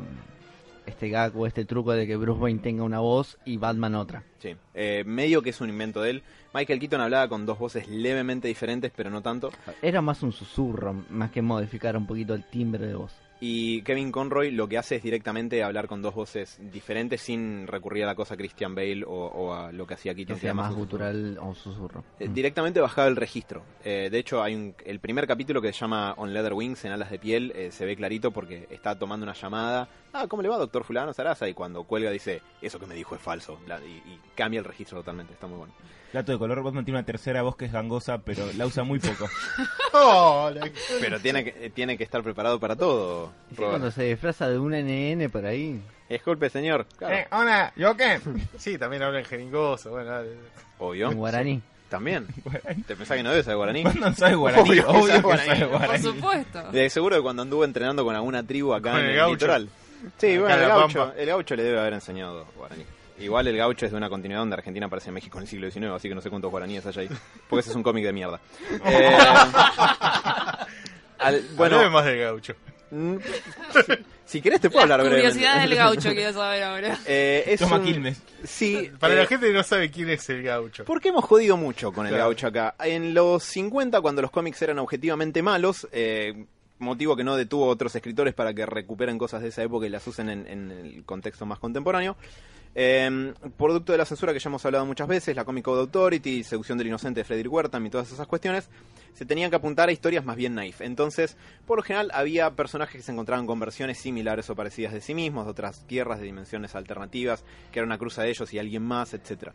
[0.86, 4.22] este gag o este truco de que Bruce Wayne tenga una voz y Batman otra.
[4.38, 6.22] Sí, eh, medio que es un invento de él.
[6.54, 9.50] Michael Keaton hablaba con dos voces levemente diferentes, pero no tanto.
[9.82, 13.12] Era más un susurro, más que modificar un poquito el timbre de voz.
[13.40, 18.04] Y Kevin Conroy lo que hace es directamente hablar con dos voces diferentes sin recurrir
[18.04, 20.38] a la cosa Christian Bale o, o a lo que hacía Keaton.
[20.38, 22.04] que más gutural o susurro.
[22.18, 22.34] Eh, Mm.
[22.34, 23.62] Directamente bajaba el registro.
[23.84, 26.92] Eh, de hecho, hay un, el primer capítulo que se llama On Leather Wings, en
[26.92, 29.88] alas de piel, eh, se ve clarito porque está tomando una llamada.
[30.16, 31.48] Ah, ¿cómo le va, doctor Fulano Sarasa?
[31.48, 33.58] Y cuando cuelga dice, eso que me dijo es falso.
[33.66, 35.74] La- y, y cambia el registro totalmente, está muy bueno.
[36.12, 39.00] Dato de color, Batman tiene una tercera voz que es gangosa, pero la usa muy
[39.00, 39.28] poco.
[39.96, 40.68] Oh, la-
[41.00, 43.32] Pero tiene que, eh, tiene que estar preparado para todo.
[43.50, 43.70] Sí, Robert.
[43.72, 45.80] cuando se disfraza de un NN por ahí.
[46.08, 46.86] Disculpe, señor.
[46.96, 48.20] Claro, Eh, hola, ¿yo qué?
[48.58, 49.90] Sí, también habla en jeringoso.
[49.90, 50.36] Bueno, eh,
[50.78, 51.10] Obvio.
[51.12, 51.62] En guaraní.
[51.88, 52.26] También.
[52.88, 53.84] ¿Te pensás que no debe saber guaraní?
[53.84, 55.60] Batman sabe guaraní, Obvio obvio que guaraní.
[55.60, 56.72] sabe Por supuesto.
[56.72, 59.34] De seguro que cuando anduvo entrenando con alguna tribu acá Con en el el, gaucho.
[59.34, 59.68] litoral.
[60.18, 62.84] Sí, bueno, en el gaucho, el gaucho le debe haber enseñado guaraní.
[63.18, 65.70] Igual el gaucho es de una continuidad donde Argentina aparece en México en el siglo
[65.70, 67.08] XIX, así que no sé cuántos guaraníes hay ahí.
[67.48, 68.40] Porque ese es un cómic de mierda.
[68.84, 69.16] Eh,
[71.18, 72.54] al- bueno, más del gaucho.
[72.90, 73.16] mm,
[73.86, 73.92] si,
[74.26, 75.28] si querés te puedo hablar brevemente.
[75.30, 76.98] Curiosidad del gaucho quiero saber ahora.
[77.06, 78.20] Eh, es Toma un- Quilmes.
[78.44, 80.84] Sí, Para eh, la gente que no sabe quién es el gaucho.
[80.84, 82.74] porque hemos jodido mucho con el gaucho acá.
[82.80, 86.44] En los 50, cuando los cómics eran objetivamente malos, eh,
[86.84, 89.90] motivo que no detuvo a otros escritores para que recuperen cosas de esa época y
[89.90, 92.16] las usen en, el contexto más contemporáneo.
[92.76, 96.42] Eh, producto de la censura que ya hemos hablado muchas veces, la Comic Code Authority,
[96.42, 98.68] Seducción del Inocente de Frederick Wertham y todas esas cuestiones,
[99.14, 100.80] se tenían que apuntar a historias más bien naif.
[100.80, 105.00] Entonces, por lo general, había personajes que se encontraban con versiones similares o parecidas de
[105.00, 108.58] sí mismos, de otras tierras, de dimensiones alternativas, que era una cruza de ellos y
[108.58, 109.54] alguien más, etcétera.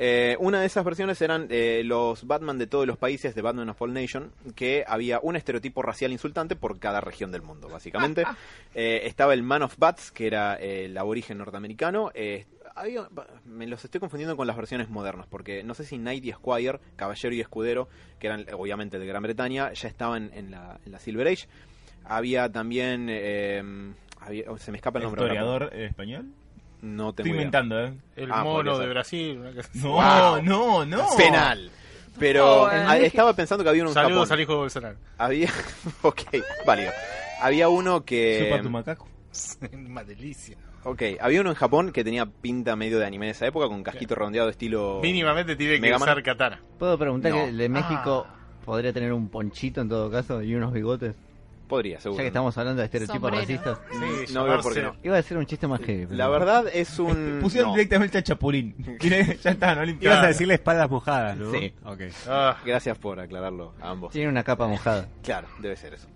[0.00, 3.70] Eh, una de esas versiones eran eh, los Batman de todos los países de Batman
[3.70, 8.24] of All Nation, que había un estereotipo racial insultante por cada región del mundo, básicamente.
[8.74, 12.12] Eh, estaba el Man of Bats, que era eh, el aborigen norteamericano.
[12.78, 13.08] Había-
[13.44, 16.78] me los estoy confundiendo con las versiones modernas, porque no sé si Knight y Squire,
[16.96, 17.88] Caballero y Escudero,
[18.18, 21.46] que eran obviamente de Gran Bretaña, ya estaban en la, en la Silver Age.
[22.04, 23.06] Había también...
[23.10, 23.62] eh,
[24.20, 25.22] había- oh, se me escapa el nombre.
[25.24, 26.26] ¿Historiador español?
[26.80, 27.92] No tengo Estoy inventando, ¿eh?
[28.16, 29.40] El Ah, mono de Brasil.
[29.74, 30.42] No, Wow.
[30.42, 31.06] no, no.
[31.16, 31.70] Penal.
[32.18, 33.06] Pero Oh, ah, eh.
[33.06, 34.32] estaba pensando que había uno en Saludos Japón.
[34.34, 34.96] al hijo de Bolsonaro.
[35.18, 35.50] Había,
[36.02, 36.20] ok,
[36.66, 36.92] válido.
[37.40, 39.08] Había uno que, Chupa tu macaco.
[39.72, 40.56] Una delicia.
[40.84, 43.82] ok, había uno en Japón que tenía pinta medio de anime de esa época con
[43.82, 45.00] casquito redondeado estilo.
[45.02, 46.60] Mínimamente tiene que usar katana.
[46.78, 47.38] ¿Puedo preguntar No.
[47.38, 48.34] que el de México Ah.
[48.64, 51.14] podría tener un ponchito en todo caso y unos bigotes?
[51.68, 52.18] Podría, seguro.
[52.18, 53.40] Ya que estamos hablando de estereotipos Sombrero.
[53.42, 53.78] racistas.
[54.26, 54.96] Sí, no veo por qué no.
[55.02, 56.06] Iba a decir un chiste más heavy.
[56.06, 57.38] pero- La verdad es un.
[57.42, 57.74] Pusieron no.
[57.76, 58.74] directamente a Chapulín.
[59.42, 61.52] Ya está, no Ibas a decirle espaldas mojadas, ¿no?
[61.52, 61.72] Sí.
[61.84, 62.00] Ok.
[62.26, 64.12] Ah, Gracias por aclararlo a ambos.
[64.12, 65.06] Tiene una capa mojada.
[65.22, 66.08] Claro, debe ser eso.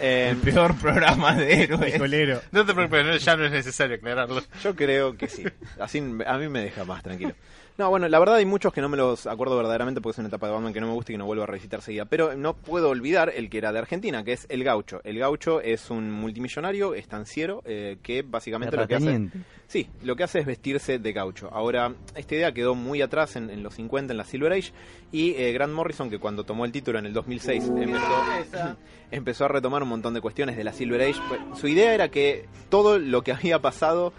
[0.00, 2.42] Eh, El peor programa de héroes.
[2.52, 4.42] No te preocupes, no- ya no es necesario aclararlo.
[4.62, 5.44] yo creo que sí.
[5.80, 7.32] Así a mí me deja más tranquilo.
[7.78, 10.28] No, bueno, la verdad hay muchos que no me los acuerdo verdaderamente porque es una
[10.28, 12.04] etapa de Batman que no me gusta y que no vuelvo a revisitar seguida.
[12.04, 15.00] Pero no puedo olvidar el que era de Argentina, que es El Gaucho.
[15.04, 19.28] El Gaucho es un multimillonario estanciero eh, que básicamente lo que hace...
[19.66, 21.48] Sí, lo que hace es vestirse de gaucho.
[21.50, 24.70] Ahora, esta idea quedó muy atrás en, en los 50, en la Silver Age,
[25.12, 28.76] y eh, Grant Morrison, que cuando tomó el título en el 2006 empezó,
[29.10, 31.18] empezó a retomar un montón de cuestiones de la Silver Age.
[31.26, 34.12] Pues, Su idea era que todo lo que había pasado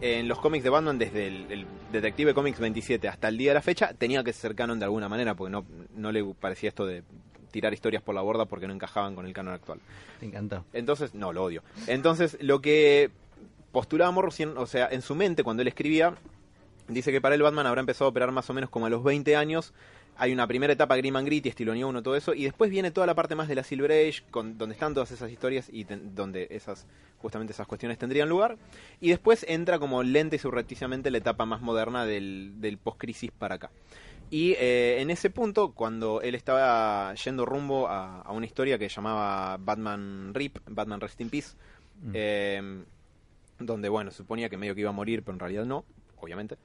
[0.00, 3.54] en los cómics de Batman desde el, el Detective Comics 27 hasta el día de
[3.54, 6.86] la fecha tenía que ser canon de alguna manera, porque no, no le parecía esto
[6.86, 7.02] de
[7.50, 9.80] tirar historias por la borda porque no encajaban con el canon actual.
[10.20, 10.64] Te encantó.
[10.72, 11.62] Entonces, no, lo odio.
[11.86, 13.10] Entonces, lo que
[13.72, 16.14] postulaba Morrison, o sea, en su mente cuando él escribía,
[16.88, 19.02] dice que para el Batman habrá empezado a operar más o menos como a los
[19.02, 19.72] 20 años.
[20.18, 22.90] Hay una primera etapa Grim and Gritty, estilo New 1, todo eso, y después viene
[22.90, 25.84] toda la parte más de la Silver Age, con, donde están todas esas historias y
[25.84, 26.86] ten- donde esas
[27.18, 28.56] justamente esas cuestiones tendrían lugar.
[29.00, 33.56] Y después entra como lenta y surrepticiamente la etapa más moderna del, del post-crisis para
[33.56, 33.70] acá.
[34.30, 38.88] Y eh, en ese punto, cuando él estaba yendo rumbo a, a una historia que
[38.88, 41.54] llamaba Batman Rip, Batman Rest in Peace,
[42.02, 42.10] Mm.
[42.12, 42.84] eh,
[43.58, 45.84] donde, bueno, suponía que medio que iba a morir, pero en realidad no,
[46.18, 46.56] obviamente.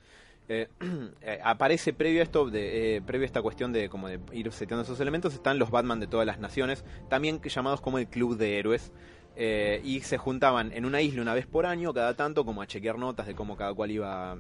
[0.54, 0.68] Eh,
[1.22, 4.52] eh, aparece previo a esto, de, eh, previo a esta cuestión de como de ir
[4.52, 8.38] seteando esos elementos, están los Batman de todas las naciones, también llamados como el Club
[8.38, 8.92] de Héroes.
[9.38, 12.68] eh, y se juntaban en una isla una vez por año, cada tanto, como a
[12.68, 14.38] chequear notas de cómo cada cual iba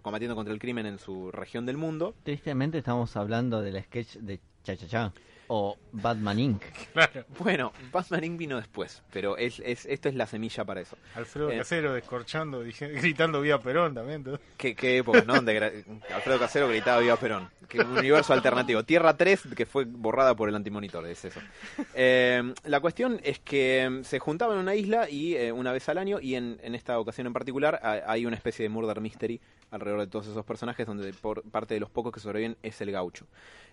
[0.00, 2.14] combatiendo contra el crimen en su región del mundo.
[2.22, 5.12] Tristemente estamos hablando del sketch de Cha Cha Cha
[5.52, 6.62] o Batman Inc.
[6.92, 7.24] Claro.
[7.40, 8.38] Bueno, Batman Inc.
[8.38, 10.96] vino después, pero es, es, esto es la semilla para eso.
[11.16, 11.58] Alfredo Eh.
[11.58, 14.22] Casero descorchando, dije- gritando Vía Perón también.
[14.22, 14.38] todo.
[14.56, 15.34] ¿Qué, qué época, ¿no?
[15.34, 15.84] Donde
[16.14, 17.50] Alfredo Casero gritaba Viva Perón.
[17.70, 18.82] Que un universo alternativo.
[18.84, 21.40] Tierra 3, que fue borrada por el antimonitor, es eso.
[21.94, 25.88] Eh, la cuestión es que eh, se juntaban en una isla y eh, una vez
[25.88, 29.40] al año, y en, esta ocasión en particular, ha- hay una especie de murder mystery
[29.70, 32.90] alrededor de todos esos personajes, donde por parte de los pocos que sobreviven es el
[32.90, 33.26] gaucho.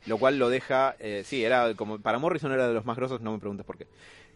[0.05, 3.19] Lo cual lo deja, eh, sí, era como, para Morrison era de los más grosos,
[3.21, 3.88] no me preguntes por qué.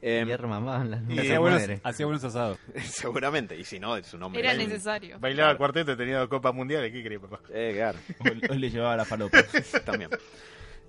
[0.04, 2.58] Eh, Y mamá, la y Hacía buenos, hacía buenos asados.
[2.86, 4.42] seguramente, y si no, es su nombre.
[4.42, 5.20] Era Eh, necesario.
[5.20, 7.40] Bailaba cuarteto, tenía dos copas mundiales, ¿qué crees, papá?
[7.54, 8.00] Eh, claro,
[8.50, 9.38] O, o le llevaba la falopa.
[9.86, 10.10] también.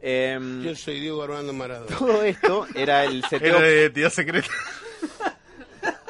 [0.01, 1.96] Em, Yo soy Diego Armando Maradona.
[1.96, 4.48] todo esto era el seteo Era de identidad secreta.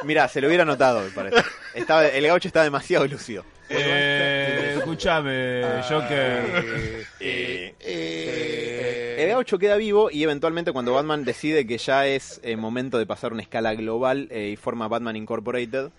[0.05, 1.45] Mira, se lo hubiera notado, me parece.
[1.75, 3.45] Estaba, el gaucho está demasiado lúcido.
[3.69, 7.05] Eh, escúchame, Joker.
[7.21, 8.72] Eh, Eh,
[9.19, 13.07] el gaucho queda vivo y eventualmente cuando Batman decide que ya es eh, momento de
[13.07, 15.91] pasar una escala global eh, y forma Batman Incorporated,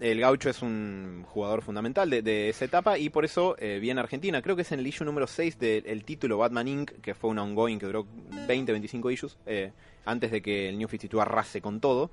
[0.00, 4.00] el gaucho es un jugador fundamental de, de esa etapa y por eso eh, viene
[4.00, 4.42] a Argentina.
[4.42, 7.38] Creo que es en el issue número 6 del título Batman Inc., que fue un
[7.38, 8.06] ongoing que duró
[8.46, 9.72] 20, 25 issues, eh,
[10.04, 12.10] antes de que el New 52 arrase con todo.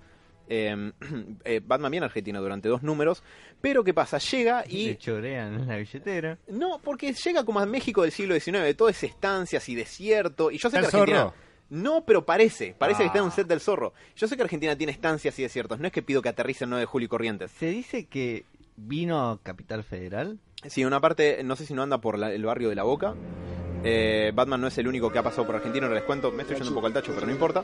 [0.47, 0.91] Eh,
[1.45, 3.23] eh, Batman viene a Argentina durante dos números,
[3.62, 4.17] pero ¿qué pasa?
[4.19, 4.88] Llega y...
[4.88, 6.38] Le chorean en la billetera.
[6.47, 10.51] No, porque llega como a México del siglo XIX, todo es estancias y desierto.
[10.51, 11.19] Y yo sé ¿Está que Argentina.
[11.23, 11.34] zorro?
[11.69, 13.36] No, pero parece, parece que está en un Ah.
[13.36, 13.93] set del zorro.
[14.15, 16.69] Yo sé que Argentina tiene estancias y desiertos, no es que pido que aterrice el
[16.69, 17.49] 9 de julio y Corrientes.
[17.51, 18.45] Se dice que
[18.77, 20.38] vino a Capital Federal.
[20.67, 23.15] Sí, una parte, no sé si no anda por la- el barrio de La Boca.
[23.86, 26.41] Eh, Batman no es el único que ha pasado por Argentina, no les cuento, me
[26.41, 27.63] estoy yendo un poco al tacho, pero no importa.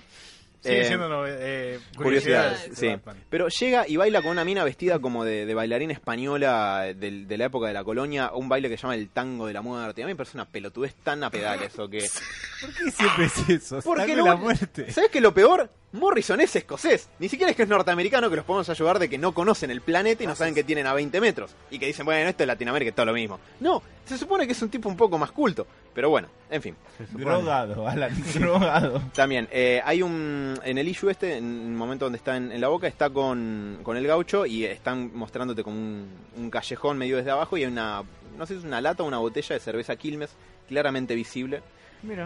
[0.62, 2.78] Sigue Eh, siendo eh, curiosidades, curiosidades.
[2.78, 2.88] sí.
[2.88, 3.18] Batman.
[3.32, 7.46] Pero llega y baila con una mina vestida como de, de bailarina española de, la
[7.46, 10.02] época de la colonia, un baile que se llama el tango de la muerte.
[10.02, 12.06] Y a mí me parece una pelotudez tan a pedal eso que...
[12.62, 13.80] ¿Por qué siempre es eso?
[13.84, 14.92] Porque lo- la muerte.
[14.92, 15.68] ¿Sabes qué es lo peor?
[15.94, 17.10] Morrison es escocés.
[17.20, 19.82] Ni siquiera es que es norteamericano que los podemos ayudar de que no conocen el
[19.82, 21.52] planeta y no saben que tienen a 20 metros.
[21.70, 23.40] Y que dicen, bueno, esto es Latinoamérica, es todo lo mismo.
[23.60, 25.68] No, se supone que es un tipo un poco más culto.
[25.94, 26.76] Pero bueno, en fin.
[27.12, 29.02] Drogado, Alan, drogado.
[29.14, 30.58] También, eh, hay un.
[30.64, 33.80] En el issue este, en el momento donde está en, en la boca, está con,
[33.84, 37.72] con el gaucho y están mostrándote como un, un callejón medio desde abajo y hay
[37.72, 38.04] una.
[38.38, 40.32] No sé si es una lata o una botella de cerveza Quilmes,
[40.70, 41.62] claramente visible.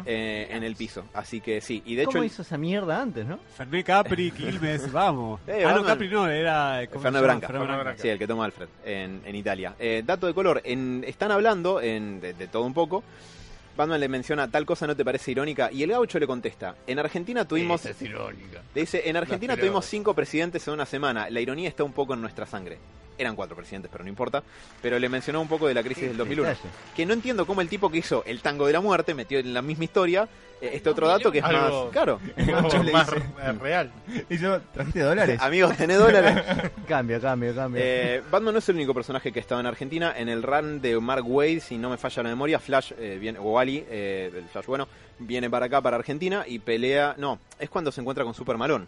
[0.05, 1.05] Eh, en el piso.
[1.13, 2.11] Así que sí, y de hecho.
[2.11, 3.39] ¿Cómo el- hizo esa mierda antes, no?
[3.55, 5.39] Fernet Capri, Quilmes, vamos.
[5.47, 5.83] Eh, ah, no.
[5.83, 6.81] Capri no, era...
[6.91, 7.47] Fernet Branca.
[7.47, 7.95] Branca.
[7.97, 9.73] Sí, el que toma Alfred en, en Italia.
[9.79, 13.03] Eh, dato de color, en, están hablando en, de, de todo un poco.
[13.75, 16.99] Batman le menciona tal cosa no te parece irónica y el gaucho le contesta, en
[16.99, 17.81] Argentina tuvimos...
[17.81, 18.61] Esa es irónica.
[18.73, 21.29] Le dice, en Argentina tuvimos cinco presidentes en una semana.
[21.29, 22.77] La ironía está un poco en nuestra sangre.
[23.17, 24.43] Eran cuatro presidentes, pero no importa.
[24.81, 26.49] Pero le mencionó un poco de la crisis del 2001.
[26.49, 26.69] Detalle.
[26.95, 29.53] Que no entiendo cómo el tipo que hizo el tango de la muerte metió en
[29.53, 30.27] la misma historia
[30.61, 31.91] este otro dato que es Algo- más...
[31.91, 32.19] Claro.
[32.37, 33.91] Algo Le más eh, real.
[34.29, 35.39] Y yo, ¿trajiste dólares?
[35.43, 36.43] Amigos, tenés dólares.
[36.87, 37.81] Cambio, cambio, cambio.
[37.83, 40.13] Eh, Batman no es el único personaje que ha estado en Argentina.
[40.15, 43.39] En el run de Mark Wade, si no me falla la memoria, Flash eh, viene,
[43.41, 44.87] o Ali, eh, el Flash bueno,
[45.19, 47.15] viene para acá, para Argentina, y pelea.
[47.17, 48.87] No, es cuando se encuentra con Super Malón.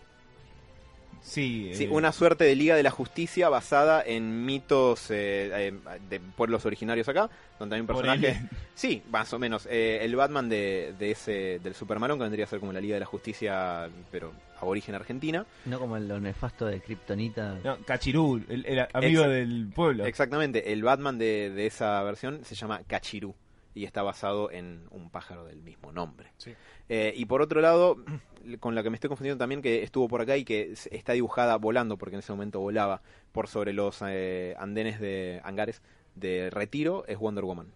[1.22, 6.00] Sí, Sí, eh, una suerte de Liga de la Justicia basada en mitos eh, eh,
[6.10, 8.42] de pueblos originarios acá, donde hay un personaje...
[8.76, 9.68] Sí, más o menos.
[9.72, 12.94] Eh, el Batman de, de ese del Superman que vendría a ser como la Liga
[12.94, 15.46] de la Justicia, pero aborigen argentina.
[15.66, 17.58] No como lo nefasto de Kryptonita.
[17.64, 20.06] No, Cachirú, el, el amigo Exact- del pueblo.
[20.06, 23.34] Exactamente, el Batman de, de esa versión se llama Cachirú
[23.78, 26.32] y está basado en un pájaro del mismo nombre.
[26.38, 26.54] Sí.
[26.90, 27.98] Eh, y por otro lado,
[28.60, 31.56] con la que me estoy confundiendo también, que estuvo por acá y que está dibujada
[31.58, 35.82] volando, porque en ese momento volaba por sobre los eh, andenes de hangares
[36.16, 37.68] de retiro, es Wonder Woman,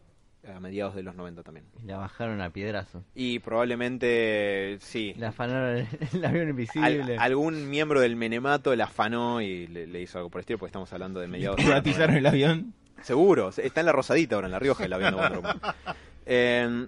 [0.51, 1.65] a mediados de los 90 también.
[1.83, 3.03] Y la bajaron a piedrazo.
[3.13, 7.17] Y probablemente, sí, Le afanaron el avión al- invisible.
[7.17, 10.69] algún miembro del Menemato la afanó y le, le hizo algo por el estilo, porque
[10.69, 11.83] estamos hablando de mediados de los 90.
[11.83, 12.73] Privatizaron el avión.
[13.03, 15.59] Seguro, está en la Rosadita ahora, en La Rioja, el avión de Wonder Woman.
[16.25, 16.87] Eh,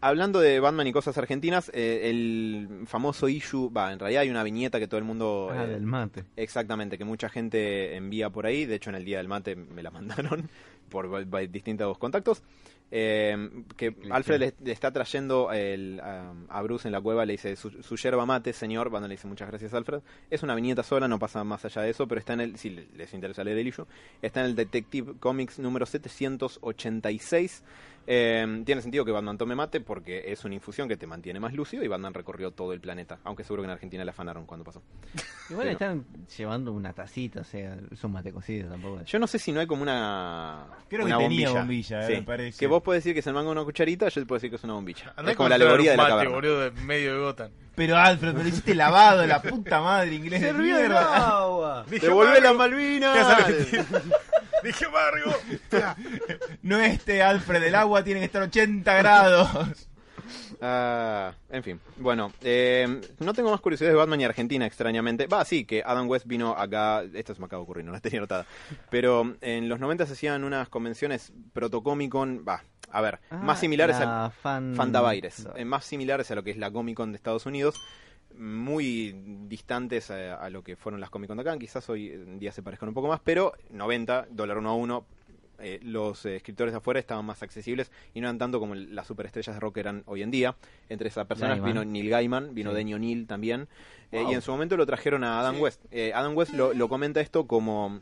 [0.00, 4.42] hablando de Batman y cosas argentinas, eh, el famoso issue, va, en realidad hay una
[4.42, 5.50] viñeta que todo el mundo...
[5.50, 6.24] Ah, eh, del mate.
[6.36, 8.66] Exactamente, que mucha gente envía por ahí.
[8.66, 10.50] De hecho, en el día del mate me la mandaron
[10.90, 12.42] por distintos contactos.
[12.96, 13.36] Eh,
[13.76, 17.56] que Alfred le, le está trayendo el, a, a Bruce en la cueva, le dice
[17.56, 18.88] su, su yerba mate, señor.
[18.88, 20.00] Batman le dice muchas gracias, Alfred.
[20.30, 22.70] Es una viñeta sola, no pasa más allá de eso, pero está en el, si
[22.70, 23.84] le- les interesa leer el issue,
[24.22, 27.64] está en el Detective Comics número 786.
[28.06, 31.54] Eh, tiene sentido que Batman tome mate porque es una infusión que te mantiene más
[31.54, 34.62] lúcido y Batman recorrió todo el planeta, aunque seguro que en Argentina le afanaron cuando
[34.64, 34.82] pasó.
[35.48, 36.04] Igual Pero- están
[36.36, 39.02] llevando una tacita, o sea, es un mate cocido tampoco.
[39.04, 40.66] Yo no sé si no hay como una.
[40.88, 42.12] Creo una que tenía bombilla, eh, Sí.
[42.14, 42.58] me parece.
[42.58, 44.50] Que vos podés decir que es el mango de una cucharita, yo te puedo decir
[44.50, 45.12] que es una bombilla.
[45.16, 46.34] Andá es como la alegoría de un la mate, caverna.
[46.34, 47.50] boludo, de medio de Gotham.
[47.74, 51.38] Pero Alfred, me lo hiciste lavado, la puta madre inglés de mierda.
[51.38, 51.84] agua!
[51.90, 52.54] Dije, ¡Devolvé las.
[52.54, 53.36] Malvinas!
[54.64, 55.32] Dije, Margo.
[56.62, 59.88] No este Alfred, el agua tiene que estar 80 grados.
[60.62, 65.26] Ah, en fin, bueno, eh, no tengo más curiosidades de Batman y Argentina, extrañamente.
[65.26, 68.00] Va, sí, que Adam West vino acá, esto se me acaba de ocurrir, no la
[68.00, 68.46] tenía notada.
[68.88, 73.96] Pero en los 90 se hacían unas convenciones protocomicon, va, a ver, Ah, más similares
[74.00, 74.30] a...
[74.30, 74.74] fan...
[74.74, 77.74] Fandavaires, eh, más similares a lo que es la Comic Con de Estados Unidos,
[78.38, 79.14] muy
[79.48, 82.52] distantes a, a lo que fueron las Comic Con de acá, quizás hoy en día
[82.52, 85.06] se parezcan un poco más, pero 90, dólar uno a uno,
[85.60, 89.06] eh, los eh, escritores de afuera estaban más accesibles y no eran tanto como las
[89.06, 90.56] superestrellas de rock eran hoy en día.
[90.88, 91.72] Entre esas personas Gaiman.
[91.72, 92.76] vino Neil Gaiman, vino Sí.
[92.76, 93.68] Denny O'Neill también,
[94.10, 94.32] eh, Wow.
[94.32, 95.80] y en su momento lo trajeron a Adam West.
[95.92, 98.00] Eh, Adam West lo, lo comenta esto como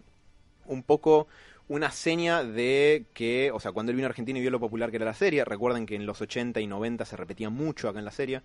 [0.67, 1.29] un poco
[1.69, 4.91] una seña de que, o sea, cuando él vino a Argentina y vio lo popular
[4.91, 7.99] que era la serie, recuerden que en los 80 y 90 se repetía mucho acá
[7.99, 8.43] en la serie,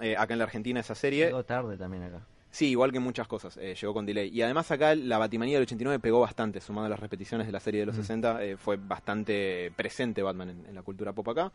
[0.00, 2.20] eh, acá en la Argentina esa serie, Llegó tarde también acá.
[2.50, 4.28] sí, igual que muchas cosas, eh, llegó con delay.
[4.32, 7.60] Y además acá la Batimanía del 89 pegó bastante, sumado a las repeticiones de la
[7.60, 11.52] serie de los 60, eh, fue bastante presente Batman en, en la cultura pop acá.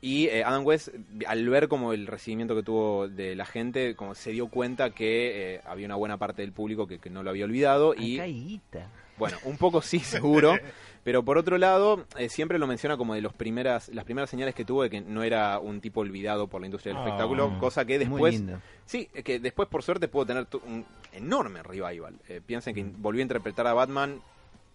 [0.00, 0.88] Y eh, Adam West,
[1.26, 5.60] al ver como el recibimiento que tuvo de la gente, como se dio cuenta que
[5.64, 8.34] había una buena parte del público que, que no lo había olvidado y Acá hay
[8.44, 8.90] guita.
[9.16, 10.56] bueno, un poco sí, seguro.
[11.04, 14.54] Pero por otro lado, eh, siempre lo menciona como de los primeras, las primeras señales
[14.54, 17.04] que tuvo de que no era un tipo olvidado por la industria del Ah.
[17.04, 21.62] espectáculo, cosa que Muy después, sí, que después por suerte pudo tener tu- un enorme
[21.62, 22.14] revival.
[22.28, 24.20] Eh, piensen que volvió a interpretar a Batman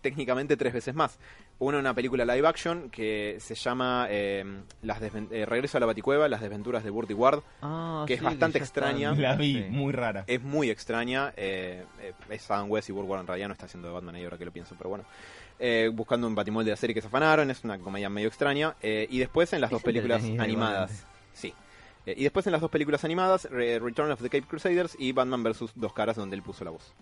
[0.02, 1.20] técnicamente tres veces más.
[1.58, 4.46] Uno en una película live action que se llama eh,
[4.82, 7.42] las eh, Regreso a la Baticueva, las desventuras de Burt y Ward.
[7.62, 9.12] Ah, que es bastante extraña.
[9.14, 9.66] La vi, Sí.
[9.70, 10.24] muy rara.
[10.28, 11.34] Es muy extraña.
[11.36, 14.16] eh, eh, es Adam West y Burt Ward en realidad no está haciendo de Batman
[14.16, 15.04] ahí ahora que lo pienso, pero bueno.
[15.60, 18.76] Eh, buscando un batimol de la serie que se afanaron, es una comedia medio extraña.
[18.82, 21.06] eh, y después en las Es dos películas animadas.
[21.34, 21.54] Sí.
[22.06, 25.12] Eh, y después en las dos películas animadas, Re- Return of the Cape Crusaders y
[25.12, 25.72] Batman vs.
[25.76, 26.94] Dos Caras, donde él puso la voz.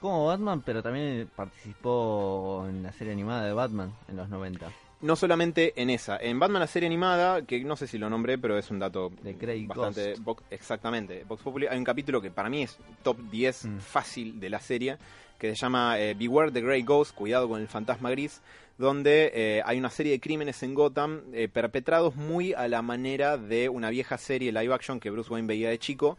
[0.00, 4.70] Como Batman, pero también participó en la serie animada de Batman en los 90.
[5.02, 8.36] No solamente en esa, en Batman la serie animada, que no sé si lo nombré,
[8.36, 11.24] pero es un dato De Craig bastante vox- exactamente.
[11.26, 13.78] Vox Populi, hay un capítulo que para mí es top 10 Mm.
[13.78, 14.98] fácil de la serie,
[15.38, 18.42] que se llama eh, Beware the Grey Ghost, cuidado con el fantasma gris,
[18.76, 23.38] donde eh, hay una serie de crímenes en Gotham eh, perpetrados muy a la manera
[23.38, 26.18] de una vieja serie live action que Bruce Wayne veía de chico,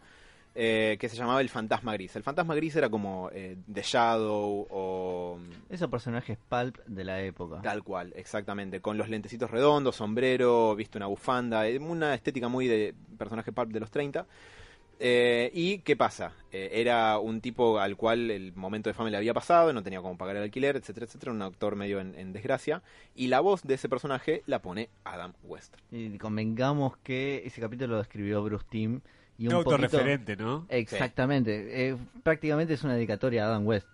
[0.54, 2.16] eh, que se llamaba El Fantasma Gris.
[2.16, 5.38] El Fantasma Gris era como eh, The Shadow o
[5.68, 7.60] Esos personajes pulp de la época.
[7.62, 8.80] Tal cual, exactamente.
[8.80, 13.70] Con los lentecitos redondos, sombrero, viste una bufanda, eh, una estética muy de personaje pulp
[13.70, 14.26] de los 30.
[15.04, 16.32] Eh, ¿Y qué pasa?
[16.52, 20.00] Eh, era un tipo al cual el momento de fama le había pasado, no tenía
[20.00, 22.82] cómo pagar el alquiler, etcétera, etcétera, un actor medio en, en desgracia.
[23.16, 25.74] Y la voz de ese personaje la pone Adam West.
[25.90, 29.00] Y convengamos que ese capítulo lo escribió Bruce Timm.
[29.42, 29.74] Y un Un poquito...
[29.74, 30.66] autorreferente, ¿no?
[30.68, 31.88] Exactamente.
[31.88, 33.88] Eh, prácticamente es una dedicatoria a Adam West.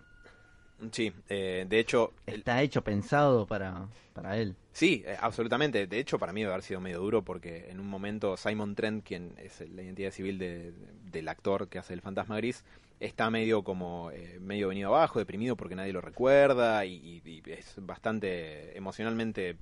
[0.91, 4.55] Sí, eh, de hecho, el- Está hecho, pensado para, para él.
[4.73, 5.87] Sí, eh, absolutamente.
[5.87, 9.03] De hecho, para mí debe haber sido medio duro porque en un momento Simon Trent,
[9.03, 10.71] quien es la identidad civil de-
[11.11, 12.63] del actor que hace el fantasma gris,
[12.99, 17.41] está medio como eh, medio venido abajo, deprimido porque nadie lo recuerda y, y- y
[17.51, 19.55] es bastante emocionalmente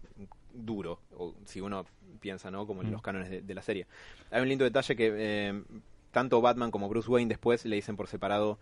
[0.66, 1.86] duro, o si uno
[2.20, 2.66] piensa, ¿no?
[2.68, 2.92] Como en Mm.
[2.92, 3.86] los cánones de, de la serie.
[4.32, 5.64] Hay un lindo detalle que eh,
[6.12, 8.60] tanto Batman como Bruce Wayne después le dicen por separado.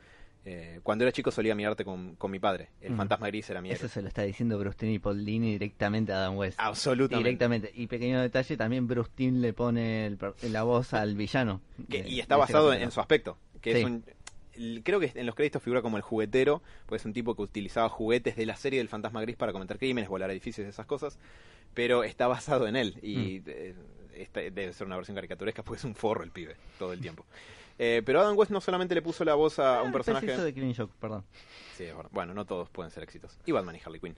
[0.47, 2.69] eh, cuando era chico solía mirarte con, con mi padre.
[2.79, 2.97] El Mm.
[2.97, 3.71] fantasma gris era mi.
[3.71, 6.59] Eso se lo está diciendo Bruce Timm y Paul Dini directamente a Adam West.
[6.61, 7.23] Absolutamente.
[7.27, 7.71] Directamente.
[7.73, 10.19] Y pequeño detalle, también Bruce Timm le pone el
[10.51, 11.61] la voz al villano.
[11.89, 13.39] Que- de- y está basado en, su aspecto.
[13.59, 13.79] Que Sí.
[13.79, 14.03] es un,
[14.83, 17.89] creo que en los créditos figura como el juguetero, pues es un tipo que utilizaba
[17.89, 21.19] juguetes de la serie del Fantasma Gris para cometer crímenes, volar edificios y esas cosas.
[21.73, 22.95] Pero está basado en él.
[22.97, 23.05] Mm.
[23.05, 23.75] Y eh,
[24.15, 27.25] esta debe ser una versión caricaturesca, porque es un forro el pibe todo el tiempo.
[27.77, 30.27] Eh, pero Adam West no solamente le puso la voz a un Ah, personaje.
[30.27, 31.25] de Killing perdón.
[31.75, 32.09] Sí, es verdad.
[32.13, 33.37] bueno, no todos pueden ser éxitos.
[33.45, 34.15] Y Batman y Harley Quinn.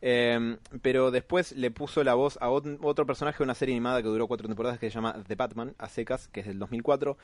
[0.00, 4.00] Eh, pero después le puso la voz a ot- otro personaje de una serie animada
[4.00, 7.18] que duró cuatro temporadas que se llama The Batman, a secas, que es del 2004.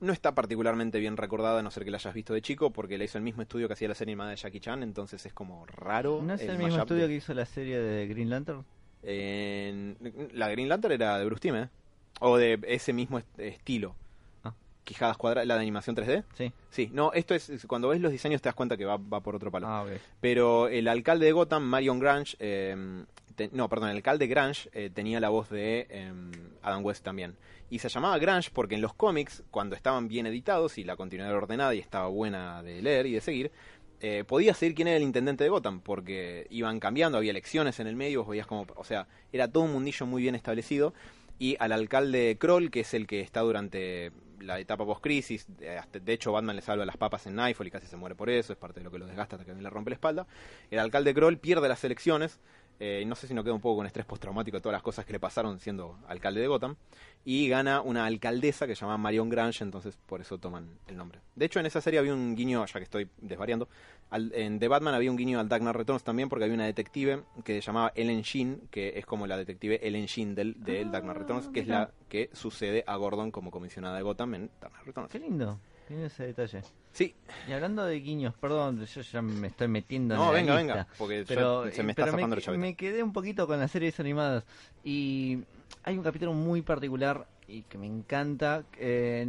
[0.00, 2.96] No está particularmente bien recordada, a no ser que la hayas visto de chico, porque
[2.96, 5.32] la hizo el mismo estudio que hacía la serie animada de Jackie Chan, entonces es
[5.32, 6.20] como raro.
[6.22, 8.64] ¿No es el, el mismo estudio de- que hizo la serie de Green Lantern?
[9.02, 9.96] En-
[10.34, 11.68] la Green Lantern era de Bruce Timm, ¿eh?
[12.20, 13.94] O de ese mismo est- estilo.
[14.84, 16.24] Quijadas cuadradas, la de animación 3D.
[16.34, 16.52] Sí.
[16.70, 19.20] Sí, no, esto es, es- cuando ves los diseños te das cuenta que va, va
[19.20, 19.66] por otro palo.
[19.68, 19.90] Ah, ok.
[20.20, 23.04] Pero el alcalde de Gotham, Marion Grange, eh,
[23.36, 26.12] te- no, perdón, el alcalde Grange eh, tenía la voz de eh,
[26.62, 27.36] Adam West también.
[27.70, 31.30] Y se llamaba Grange porque en los cómics, cuando estaban bien editados y la continuidad
[31.30, 33.50] era ordenada y estaba buena de leer y de seguir,
[34.00, 37.86] eh, podías seguir quién era el intendente de Gotham, porque iban cambiando, había elecciones en
[37.86, 40.92] el medio, vos veías como, o sea, era todo un mundillo muy bien establecido.
[41.38, 44.12] Y al alcalde Kroll, que es el que está durante
[44.42, 47.96] la etapa post-crisis, de hecho Batman le salva las papas en Nightfall y casi se
[47.96, 49.94] muere por eso, es parte de lo que lo desgasta hasta que le rompe la
[49.94, 50.26] espalda.
[50.70, 52.40] El alcalde Kroll pierde las elecciones,
[52.84, 55.04] eh, no sé si no queda un poco con estrés postraumático de todas las cosas
[55.06, 56.74] que le pasaron siendo alcalde de Gotham,
[57.24, 61.20] y gana una alcaldesa que se llama Marion Grange, entonces por eso toman el nombre.
[61.36, 63.68] De hecho, en esa serie había un guiño, ya que estoy desvariando,
[64.10, 66.66] al- en The Batman había un guiño al Dark Knight Returns también, porque había una
[66.66, 70.90] detective que se llamaba Ellen Sheen, que es como la detective Ellen Sheen del, del
[70.90, 74.50] Dark Knight Returns, que es la que sucede a Gordon como comisionada de Gotham en
[74.60, 75.10] Dark Knight Returns.
[75.12, 75.60] Qué lindo.
[75.92, 76.62] Lindo ese detalle.
[76.92, 77.14] Sí,
[77.48, 80.74] Y hablando de guiños, perdón, yo ya me estoy metiendo no, en la venga, lista.
[80.74, 82.60] venga, porque Pero, se me eh, está pero zafando chaveta.
[82.60, 84.44] me quedé un poquito con las series animadas.
[84.84, 85.38] Y
[85.84, 88.64] hay un capítulo muy particular y que me encanta.
[88.78, 89.26] eh,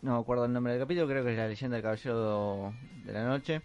[0.00, 2.72] no me acuerdo el nombre del capítulo, creo que es La leyenda del caballero
[3.04, 3.60] de la noche.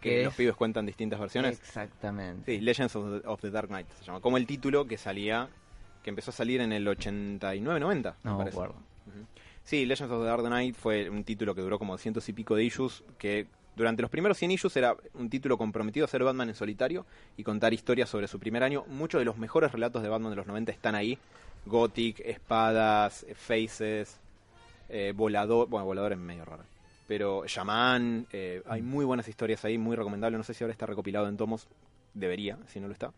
[0.00, 1.58] Que Que los es- pibes cuentan distintas versiones.
[1.58, 2.52] Exactamente.
[2.54, 4.20] Sí, Legends of the, of the Dark Knight se llama.
[4.20, 5.48] Como el título que salía,
[6.02, 8.14] que empezó a salir en el 89-90.
[8.24, 8.56] No me parece.
[8.56, 8.74] acuerdo.
[9.64, 12.54] Sí, Legends of the Dark Knight fue un título que duró como cientos y pico
[12.54, 13.46] de issues, que
[13.76, 17.42] durante los primeros 100 issues era un título comprometido a ser Batman en solitario y
[17.42, 18.84] contar historias sobre su primer año.
[18.88, 21.18] Muchos de los mejores relatos de Batman de los 90 están ahí.
[21.64, 24.20] Gothic, espadas, eh, faces,
[24.90, 26.64] eh, volador, bueno, volador es medio raro.
[27.08, 30.36] Pero Shaman, eh, hay muy buenas historias ahí, muy recomendable.
[30.36, 31.68] No sé si ahora está recopilado en tomos,
[32.12, 33.12] debería, si no lo está.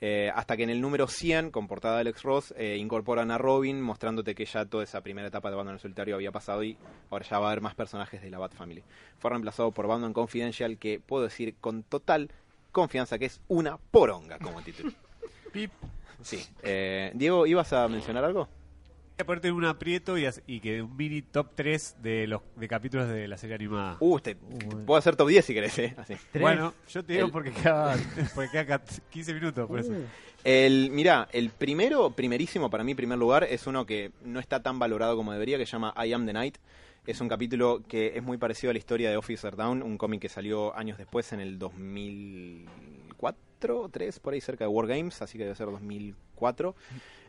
[0.00, 3.38] Eh, hasta que en el número 100, con portada de Alex Ross, eh, incorporan a
[3.38, 6.76] Robin, mostrándote que ya toda esa primera etapa de Batman en solitario había pasado y
[7.10, 8.82] ahora ya va a haber más personajes de la Bat Family.
[9.18, 12.30] Fue reemplazado por Batman Confidential, que puedo decir con total
[12.72, 14.92] confianza que es una poronga como título.
[16.22, 16.44] Sí.
[16.62, 18.48] Eh, Diego, ¿ibas a mencionar algo?
[19.24, 23.08] Ponerte en un aprieto y, y que un mini top 3 de los de capítulos
[23.08, 23.96] de la serie animada.
[24.00, 25.94] Uh, te, puedo hacer top 10 si querés, ¿eh?
[25.96, 26.14] Así.
[26.38, 27.96] Bueno, yo te digo El- porque queda,
[28.34, 29.92] porque queda 15 minutos, por eso.
[30.44, 34.78] El, mirá, el primero, primerísimo para mí, primer lugar, es uno que no está tan
[34.78, 36.58] valorado como debería, que se llama I Am the Night.
[37.06, 40.20] Es un capítulo que es muy parecido a la historia de Officer Down, un cómic
[40.20, 45.22] que salió años después, en el 2004 o 3, por ahí cerca de War Games,
[45.22, 46.74] así que debe ser 2004,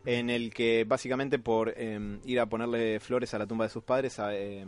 [0.06, 3.84] en el que básicamente por eh, ir a ponerle flores a la tumba de sus
[3.84, 4.66] padres, a, eh,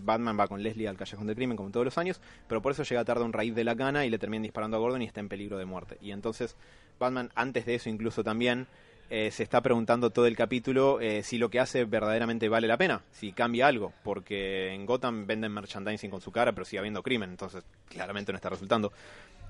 [0.00, 2.82] Batman va con Leslie al callejón del crimen como todos los años, pero por eso
[2.82, 5.20] llega tarde un raíz de la cana y le terminan disparando a Gordon y está
[5.20, 5.98] en peligro de muerte.
[6.00, 6.56] Y entonces
[6.98, 8.66] Batman, antes de eso incluso también,
[9.10, 12.78] eh, se está preguntando todo el capítulo eh, si lo que hace verdaderamente vale la
[12.78, 17.02] pena, si cambia algo, porque en Gotham venden merchandising con su cara, pero sigue habiendo
[17.02, 18.92] crimen, entonces claramente no está resultando.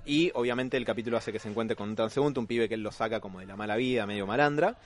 [0.06, 2.82] Y obviamente el capítulo hace que se encuentre con un transeúnte, un pibe que él
[2.82, 4.76] lo saca como de la mala vida, medio malandra,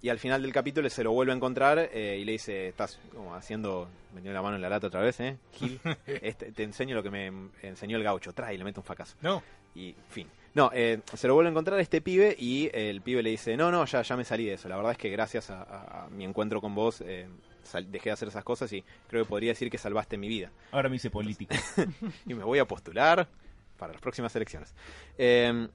[0.00, 2.98] y al final del capítulo se lo vuelve a encontrar eh, y le dice, estás
[3.14, 5.36] como haciendo, metiendo la mano en la lata otra vez, ¿eh?
[5.52, 7.32] Gil, este, te enseño lo que me
[7.62, 9.16] enseñó el gaucho, trae y le mete un fracaso.
[9.22, 9.42] No.
[9.74, 10.28] Y fin.
[10.54, 13.56] No, eh, se lo vuelve a encontrar a este pibe y el pibe le dice,
[13.56, 14.68] no, no, ya, ya me salí de eso.
[14.68, 17.28] La verdad es que gracias a, a- a mi encuentro con vos eh,
[17.62, 20.50] sal- dejé de hacer esas cosas y creo que podría decir que salvaste mi vida.
[20.72, 21.54] Ahora me hice político.
[22.26, 23.28] Y me voy a postular
[23.76, 24.74] para las próximas elecciones.
[25.16, 25.68] Eh,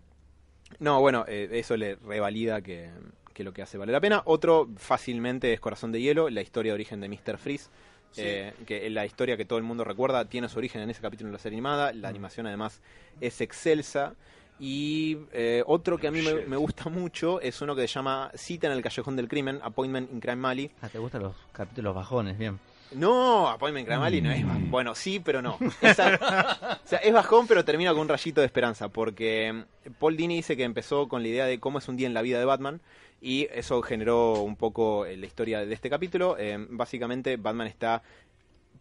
[0.79, 2.89] no, bueno, eso le revalida que,
[3.33, 4.21] que lo que hace vale la pena.
[4.25, 7.37] Otro fácilmente es Corazón de Hielo, la historia de origen de Mr.
[7.37, 7.69] Freeze,
[8.17, 11.29] eh, que la historia que todo el mundo recuerda tiene su origen en ese capítulo
[11.29, 11.93] de la serie animada.
[11.93, 12.81] La animación además
[13.19, 14.15] es excelsa.
[14.59, 18.31] Y eh, otro que a mí me, me gusta mucho es uno que se llama
[18.35, 20.71] Cita en el Callejón del Crimen, Appointment in Crime Alley.
[20.81, 22.59] Ah, te gustan los capítulos bajones, bien.
[22.95, 25.57] No, Appointment Alley no es ba- Bueno, sí, pero no.
[25.81, 28.89] Esa- o sea, es bajón, pero termina con un rayito de esperanza.
[28.89, 32.07] Porque mm, Paul Dini dice que empezó con la idea de cómo es un día
[32.07, 32.81] en la vida de Batman.
[33.21, 36.35] Y eso generó un poco eh, la historia de este capítulo.
[36.37, 38.03] Eh, básicamente, Batman está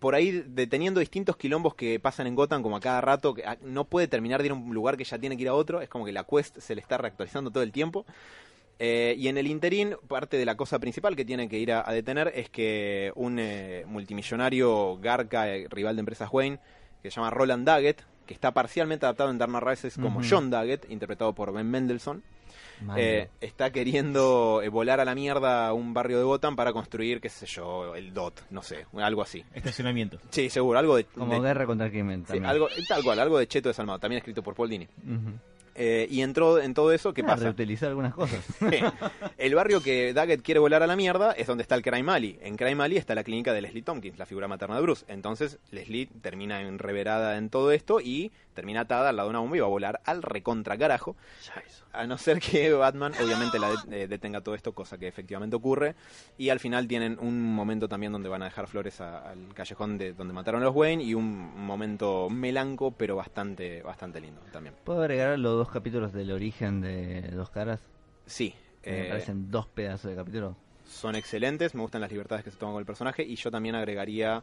[0.00, 3.56] por ahí deteniendo distintos quilombos que pasan en Gotham como a cada rato, que ah,
[3.62, 5.80] no puede terminar de ir a un lugar que ya tiene que ir a otro,
[5.80, 8.04] es como que la quest se le está reactualizando todo el tiempo.
[8.78, 11.88] Eh, y en el interín, parte de la cosa principal que tiene que ir a,
[11.88, 16.58] a detener es que un eh, multimillonario garca, eh, rival de empresas Wayne,
[17.02, 20.20] que se llama Roland Daggett, que está parcialmente adaptado en Dark Rises como.
[20.28, 22.22] John Daggett, interpretado por Ben Mendelssohn,
[22.96, 27.28] eh, está queriendo eh, volar a la mierda un barrio de Gotham para construir, qué
[27.28, 29.44] sé yo, el DOT, no sé, algo así.
[29.54, 30.18] Estacionamiento.
[30.30, 31.04] Sí, seguro, algo de...
[31.04, 32.46] Como de- guerra contra el crimen sí, también.
[32.46, 34.88] algo, tal cual, algo de Cheto desalmado, también escrito por Paul Dini.
[35.04, 35.38] Ujú.
[35.74, 37.44] Eh, y entró en todo eso, ¿qué Ah, pasa?
[37.44, 38.40] Reutilizar algunas cosas.
[39.38, 42.38] el barrio que Daggett quiere volar a la mierda es donde está el Crime Alley.
[42.42, 45.04] En Crime Alley está la clínica de Leslie Tompkins, la figura materna de Bruce.
[45.08, 49.56] Entonces Leslie termina enreverada en todo esto y termina atada al lado de una bomba
[49.56, 51.16] y va a volar al recontra carajo.
[51.92, 55.56] A no ser que Batman obviamente la de- eh, detenga todo esto, cosa que efectivamente
[55.56, 55.94] ocurre.
[56.38, 59.98] Y al final tienen un momento también donde van a dejar flores a- al callejón
[59.98, 61.26] de donde mataron a los Wayne y un
[61.66, 64.74] momento melanco pero bastante, bastante lindo también.
[64.84, 67.80] ¿Puedo agregar los dos capítulos del origen de Dos Caras?
[68.26, 68.54] Sí.
[68.82, 70.56] Que me eh, parecen dos pedazos de capítulo.
[70.86, 73.74] son excelentes, me gustan las libertades que se toman con el personaje y yo también
[73.74, 74.42] agregaría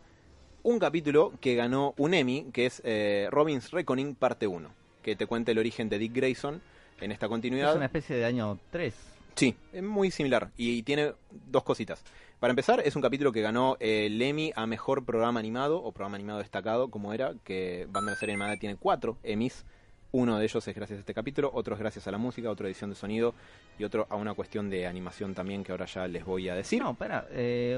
[0.63, 4.69] un capítulo que ganó un Emmy, que es eh, Robin's Reckoning parte 1,
[5.01, 6.61] que te cuenta el origen de Dick Grayson
[7.01, 7.75] en esta Es continuidad.
[7.75, 8.93] una especie de año 3.
[9.35, 11.13] Sí, es muy similar y, tiene
[11.49, 12.03] dos cositas.
[12.39, 15.91] Para empezar, es un capítulo que ganó eh, el Emmy a Mejor Programa Animado o
[15.91, 19.65] Programa Animado Destacado, como era, que Banda de Serie Animada tiene cuatro Emmys.
[20.11, 22.65] Uno de ellos es gracias a este capítulo, otro es gracias a la música, otro
[22.65, 23.35] edición de sonido
[23.77, 26.81] y otro a una cuestión de animación también que ahora ya les voy a decir.
[26.81, 27.27] No, para,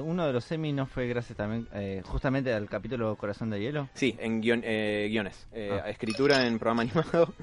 [0.01, 3.89] uno de los semis no fue gracias también, eh, justamente al capítulo Corazón de Hielo.
[3.95, 5.45] Sí, en guion- eh, guiones.
[5.51, 5.89] Eh, Ah.
[5.89, 7.33] Escritura en programa animado,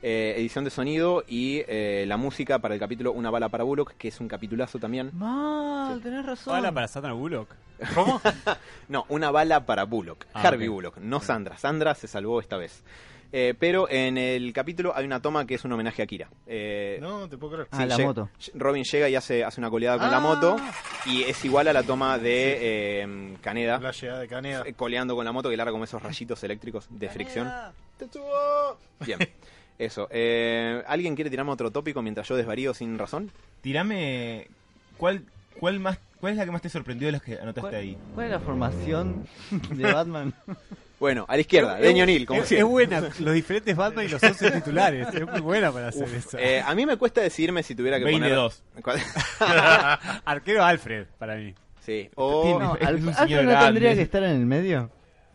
[0.00, 3.92] eh, edición de sonido y eh, la música para el capítulo Una bala para Bullock,
[3.98, 5.10] que es un capitulazo también.
[5.12, 6.58] Mal, tenés razón.
[6.58, 7.54] Hola para Sandra Bullock.
[7.94, 8.18] ¿Cómo?
[8.88, 10.24] No, Una bala para Bullock.
[10.32, 10.68] Ah, Harvey.
[10.68, 11.58] Bullock, no Sandra.
[11.58, 12.82] Sandra se salvó esta vez.
[13.30, 16.28] Eh, pero en el capítulo hay una toma que es un homenaje a Kira.
[16.46, 17.68] Eh, No, te puedo creer.
[17.72, 18.30] Ah, la llega- moto.
[18.54, 20.20] Robin llega y hace, hace una coleada con la Ah.
[20.20, 20.56] moto
[21.04, 23.78] y es igual a la toma de eh, Caneda.
[23.80, 24.62] La llegada de Caneda.
[24.66, 27.50] eh, coleando con la moto que larga como esos rayitos eléctricos de fricción.
[27.98, 28.78] ¡Tetsuo!
[29.04, 29.18] Bien,
[29.78, 30.08] eso.
[30.10, 33.30] Eh, ¿Alguien quiere tirarme otro tópico mientras yo desvarío sin razón?
[33.60, 34.48] Tirame.
[34.96, 35.24] ¿Cuál,
[35.60, 37.98] cuál, más, ¿Cuál es la que más te sorprendió de las que anotaste ¿Cuál, ahí?
[38.14, 39.26] cuál es la formación
[39.70, 40.32] de Batman?
[41.00, 44.08] Bueno, a la izquierda, Es- Deño Neal, como es, es buena, los diferentes Batman y
[44.08, 45.06] los 11 titulares.
[45.14, 46.36] Es muy buena para hacer eso.
[46.38, 48.62] Eh, a mí me cuesta decidirme si tuviera que 22.
[48.82, 49.02] poner...
[50.24, 51.54] Arquero Alfred, para mí.
[51.80, 52.42] sí, o...
[52.42, 53.64] Tiene- No, Al- ¿Alfred no grande.
[53.66, 54.90] tendría que estar en el medio?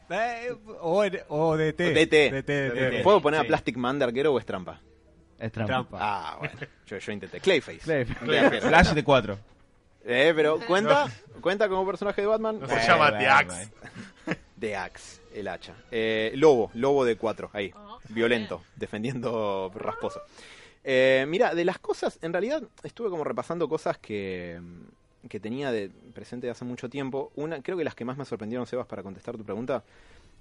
[0.09, 1.77] Eh, o, o DT.
[1.93, 2.31] DT.
[2.31, 3.03] DT, DT.
[3.03, 3.47] ¿Puedo poner a Sí.
[3.47, 4.79] Plastic Man de arquero o es trampa?
[5.39, 5.67] Es trampa.
[5.73, 5.97] Trampa.
[5.99, 6.53] Ah, bueno,
[6.85, 7.39] yo, yo intenté.
[7.39, 7.79] Clayface.
[7.79, 8.25] Clayface.
[8.25, 8.67] De arquero.
[8.67, 9.39] Flash de 4.
[10.05, 11.07] Eh, pero ¿cuenta?
[11.41, 12.59] ¿Cuenta como personaje de Batman?
[12.59, 13.69] No se llama The Axe.
[14.63, 15.75] The Axe, el hacha.
[15.91, 17.73] Eh, lobo, lobo de 4, ahí.
[18.07, 20.21] Violento, defendiendo rasposo.
[20.85, 24.61] Eh, mira, de las cosas, en realidad estuve como repasando cosas que,
[25.27, 27.33] que tenía de presente de hace mucho tiempo.
[27.35, 29.83] Una, creo que las que más me sorprendieron, Sebas, para contestar tu pregunta,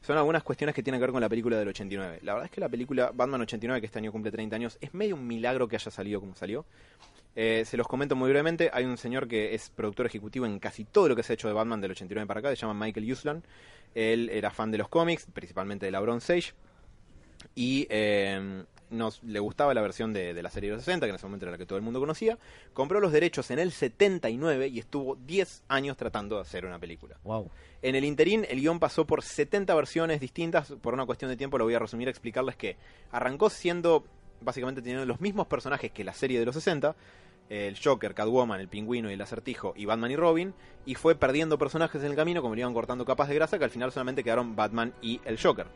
[0.02, 2.20] son algunas cuestiones que tienen que ver con la película del 89.
[2.22, 4.92] La verdad es que la película Batman 89, que este año cumple 30 años, es
[4.92, 6.66] medio un milagro que haya salido como salió.
[7.34, 8.68] Eh, se los comento muy brevemente.
[8.72, 11.48] Hay un señor que es productor ejecutivo en casi todo lo que se ha hecho
[11.48, 13.44] de Batman del 89 para acá, se llama Michael Uslan.
[13.94, 16.52] Él era fan de los cómics, principalmente de la Bronze Age.
[17.54, 21.10] Y eh, nos, le gustaba la versión de, de la serie de los 60, que
[21.10, 22.38] en ese momento era la que todo el mundo conocía.
[22.72, 27.16] Compró los derechos en el 79 y estuvo 10 años tratando de hacer una película.
[27.24, 27.50] Wow.
[27.82, 30.72] En el interín, el guion pasó por 70 versiones distintas.
[30.80, 32.76] Por una cuestión de tiempo, lo voy a resumir, explicarles que
[33.10, 34.04] arrancó siendo
[34.40, 36.94] básicamente teniendo los mismos personajes que la serie de los 60.
[37.48, 40.54] El Joker, Catwoman, el Pingüino y el Acertijo y Batman y Robin.
[40.86, 43.64] Y fue perdiendo personajes en el camino, como le iban cortando capas de grasa, que
[43.64, 45.66] al final solamente quedaron Batman y el Joker.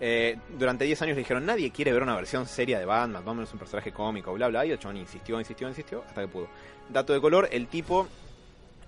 [0.00, 3.44] Eh, durante 10 años le dijeron, nadie quiere ver una versión seria de Batman, Batman
[3.44, 6.48] es un personaje cómico, bla, bla, y chabón insistió, insistió, insistió, hasta que pudo.
[6.88, 8.08] Dato de color, el tipo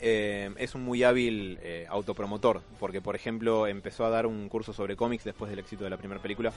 [0.00, 4.72] eh, es un muy hábil eh, autopromotor, porque por ejemplo empezó a dar un curso
[4.72, 6.52] sobre cómics después del éxito de la primera película.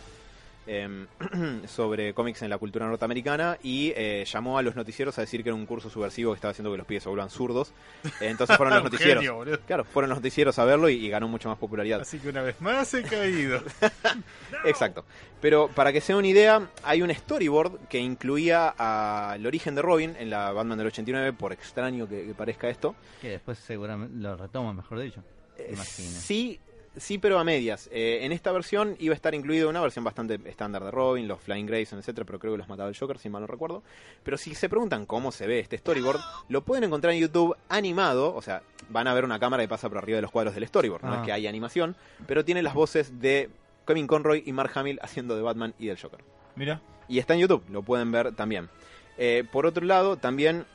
[0.69, 1.07] Em,
[1.67, 5.49] sobre cómics en la cultura norteamericana y eh, llamó a los noticieros a decir que
[5.49, 7.73] era un curso subversivo que estaba haciendo que los pibes se vuelvan zurdos.
[8.21, 9.23] Entonces fueron los noticieros.
[9.23, 9.59] genio.
[9.65, 12.01] Claro, fueron los noticieros a verlo y, y ganó mucho más popularidad.
[12.01, 13.61] Así que una vez más he caído.
[14.65, 15.05] Exacto.
[15.41, 19.81] Pero para que se den una idea, hay un storyboard que incluía al origen de
[19.81, 22.95] Robin en la Batman del 89, por extraño que, que parezca esto.
[23.21, 25.23] Que después seguramente lo retoma, mejor dicho.
[25.57, 26.09] Eh, Imagino.
[26.19, 26.59] Sí,
[26.99, 27.89] sí, pero a medias.
[27.91, 31.39] Eh, en esta versión iba a estar incluido una versión bastante estándar de Robin, los
[31.41, 33.83] Flying Grayson, etcétera, pero creo que los mataba el Joker, si mal no recuerdo.
[34.23, 36.19] Pero si se preguntan cómo se ve este storyboard,
[36.49, 39.89] lo pueden encontrar en YouTube animado, o sea, van a ver una cámara que pasa
[39.89, 41.17] por arriba de los cuadros del storyboard, no Ah.
[41.17, 41.95] es que hay animación,
[42.27, 43.49] pero tiene las voces de
[43.87, 46.19] Kevin Conroy y Mark Hamill haciendo de Batman y del Joker.
[46.55, 46.81] Mira.
[47.07, 48.69] Y está en YouTube, lo pueden ver también.
[49.17, 50.65] Eh, por otro lado, también,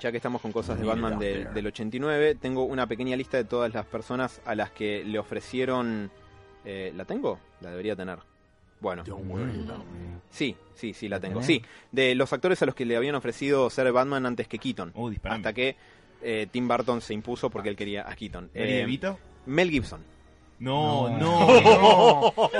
[0.00, 3.44] ya que estamos con cosas de Batman de- del 89, tengo una pequeña lista de
[3.44, 6.10] todas las personas a las que le ofrecieron...
[6.64, 7.38] eh, ¿La tengo?
[7.60, 8.18] La debería tener.
[8.78, 9.04] Bueno,
[10.30, 11.42] sí, sí, sí, la tengo.
[11.42, 14.92] Sí, de los actores a los que le habían ofrecido ser Batman antes que Keaton.
[15.10, 15.38] Disparame.
[15.38, 15.76] hasta que
[16.22, 18.50] eh, Tim Burton se impuso porque él quería a Keaton.
[18.54, 19.14] ¿Danny Eh?
[19.46, 20.00] Mel Gibson.
[20.58, 21.18] No, No.
[21.18, 22.50] no, no.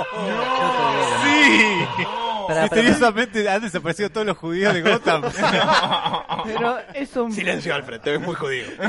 [1.23, 2.03] ¡Sí!
[2.47, 5.23] Pará, pará, Misteriosamente han desaparecido todos los judíos de Gotham.
[6.45, 7.31] Pero es un...
[7.31, 8.69] Silencio, Alfred, te ves muy jodido.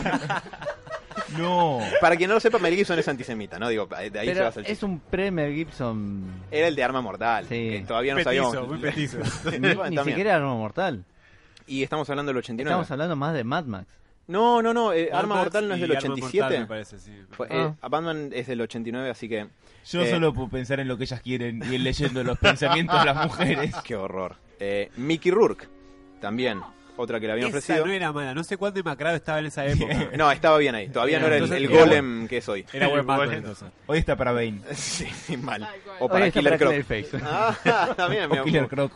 [1.37, 1.81] No.
[2.01, 3.69] Para quien no lo sepa, Mel Gibson es antisemita, ¿no?
[3.69, 6.25] Digo, de ahí se es un pre Gibson.
[6.51, 7.55] Era el de Arma Mortal, Sí.
[7.71, 8.69] que todavía no petizo, sabíamos.
[8.69, 9.19] muy petizo.
[9.59, 11.05] Ni, ni siquiera Arma Mortal.
[11.67, 12.71] Y estamos hablando del 89.
[12.71, 13.87] Estamos hablando más de Mad Max.
[14.27, 16.43] No, no, no, eh, Arma Mortal no es del Arma 87.
[16.43, 17.13] Mortal, me parece, sí.
[17.31, 17.75] Fue, Ah.
[17.83, 19.49] eh, Batman es del 89, así que...
[19.91, 20.11] Yo Eh.
[20.11, 23.25] solo puedo pensar en lo que ellas quieren y él leyendo los pensamientos de las
[23.27, 23.75] mujeres.
[23.85, 24.37] Qué horror.
[24.61, 25.67] Eh, Mickey Rourke,
[26.21, 26.61] también,
[26.97, 27.87] otra que le habían Esa ofrecido.
[27.87, 28.35] no era mala.
[28.35, 29.95] No sé cuánto demacrado estaba en esa época.
[30.19, 30.89] No, estaba bien ahí.
[30.89, 32.67] Todavía no era el, Entonces, el era golem que es hoy.
[32.73, 33.69] Era buen entonces.
[33.87, 34.61] Hoy está para Bane.
[34.73, 35.63] Sí, mal.
[36.01, 36.75] O Hoy para está Killer Croc.
[37.23, 38.31] Ah, también.
[38.39, 38.93] O Killer Croc.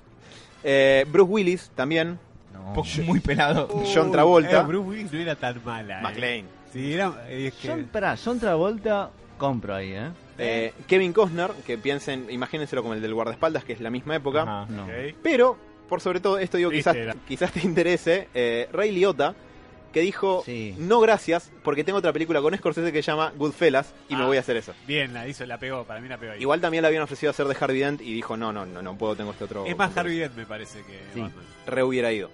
[0.64, 2.18] Eh, Bruce Willis, también.
[2.52, 2.82] No.
[3.04, 3.68] Muy pelado.
[3.94, 4.60] John Travolta.
[4.60, 5.98] Eh, Bruce Willis no era tan mala.
[6.00, 6.02] eh.
[6.02, 6.44] McLean.
[6.72, 7.24] Sí, era.
[7.28, 10.10] es que- John, pará, John Travolta compro ahí, ¿eh?
[10.38, 14.42] Eh, Kevin Costner, que piensen, imagínenselo como el del guardaespaldas, que es la misma época.
[14.42, 14.66] Ajá.
[14.70, 14.86] No.
[15.22, 15.56] Pero,
[15.88, 16.96] por sobre todo, esto digo, quizás,
[17.28, 19.34] quizás te interese, eh, Ray Liotta,
[19.92, 20.74] que dijo, Sí.
[20.78, 24.26] no gracias, porque tengo otra película con Scorsese que se llama Goodfellas y me Ah.
[24.26, 24.72] voy a hacer eso.
[24.86, 25.84] Bien, la hizo, la pegó.
[25.84, 26.40] Para mí la pegó ahí.
[26.40, 28.96] Igual también le habían ofrecido hacer de Harvey Dent y dijo, no, no, no, no
[28.96, 29.66] puedo, tengo este otro...
[29.66, 31.20] es más Harvey Dent, me parece, que Sí.
[31.20, 31.44] Batman.
[31.66, 32.30] Re hubiera ido.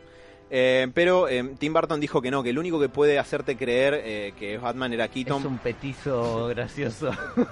[0.51, 4.01] Eh, pero eh, Tim Burton dijo que no, que el único que puede hacerte creer
[4.03, 7.11] eh, que es Batman era Es Keaton, un petizo gracioso.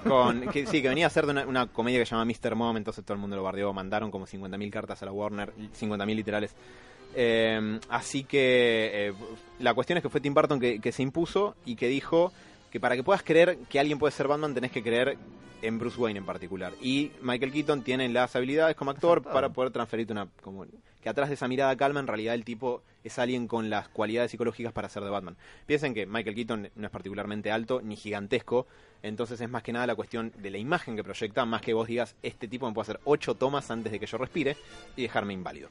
[0.08, 2.54] con, que, sí, que venía a de una, una comedia que se llama Mr.
[2.54, 6.14] Mom, entonces todo el mundo lo bardeó, mandaron como 50.000 cartas a la Warner, 50.000
[6.14, 6.54] literales.
[7.14, 9.14] Eh, así que eh,
[9.58, 12.32] la cuestión es que fue Tim Burton que, que se impuso y que dijo
[12.70, 15.16] que para que puedas creer que alguien puede ser Batman tenés que creer
[15.62, 16.72] en Bruce Wayne en particular.
[16.80, 20.28] Y Michael Keaton tiene las habilidades como actor para poder transferirte una...
[20.42, 20.66] Como,
[21.06, 24.32] que atrás de esa mirada calma en realidad el tipo es alguien con las cualidades
[24.32, 25.36] psicológicas para ser de Batman.
[25.64, 28.66] Piensen que Michael Keaton no es particularmente alto ni gigantesco,
[29.04, 31.86] entonces es más que nada la cuestión de la imagen que proyecta, más que vos
[31.86, 34.56] digas, este tipo me puede hacer ocho tomas antes de que yo respire
[34.96, 35.68] y dejarme inválido.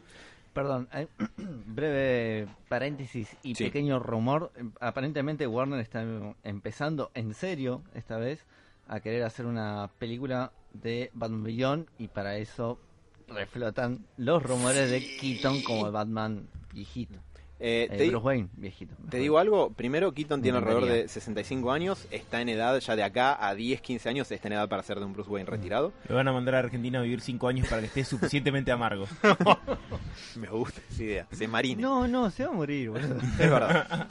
[0.54, 1.08] Perdón, eh,
[1.38, 3.66] breve paréntesis y Sí.
[3.66, 4.54] pequeño rumor.
[4.56, 6.02] Eh, Aparentemente Warner está
[6.46, 8.46] empezando en serio esta vez
[8.88, 12.80] a querer hacer una película de Batman Beyond y para eso
[13.28, 17.20] reflotan los rumores de Keaton como Batman viejito.
[17.60, 18.94] Eh, Eh, te, Bruce Wayne viejito.
[19.10, 23.04] te digo algo, primero Keaton tiene alrededor de 65 años, está en edad ya de
[23.04, 25.94] acá a 10, 15 años, está en edad para ser de un Bruce Wayne retirado.
[26.10, 29.08] Lo van a mandar a Argentina a vivir 5 años para que esté suficientemente amargo.
[30.36, 31.82] Me gusta esa idea, se marine.
[31.82, 33.16] No, no, se va a morir, boludo.
[33.40, 34.08] Es verdad.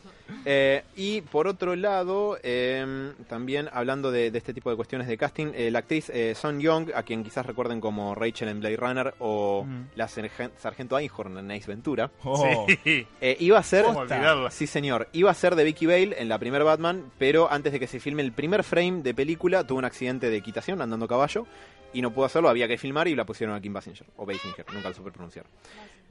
[0.46, 5.16] Eh, y por otro lado, eh, también hablando de, de este tipo de cuestiones de
[5.18, 8.76] casting, eh, la actriz eh, Son Young, a quien quizás recuerden como Rachel en Blade
[8.76, 9.84] Runner o Mm.
[9.96, 12.66] la sargento Einhorn en Ace Ventura, Oh.
[12.84, 13.06] Sí.
[13.34, 13.84] Eh, iba a ser...
[14.50, 15.08] Sí, señor.
[15.12, 18.00] Iba a ser de Vicky Bale en la primer Batman, pero antes de que se
[18.00, 21.46] filme el primer frame de película, tuvo un accidente de equitación andando a caballo
[21.92, 24.66] y no pudo hacerlo, había que filmar y la pusieron a Kim Basinger, o Basinger,
[24.72, 25.46] nunca lo supe pronunciar.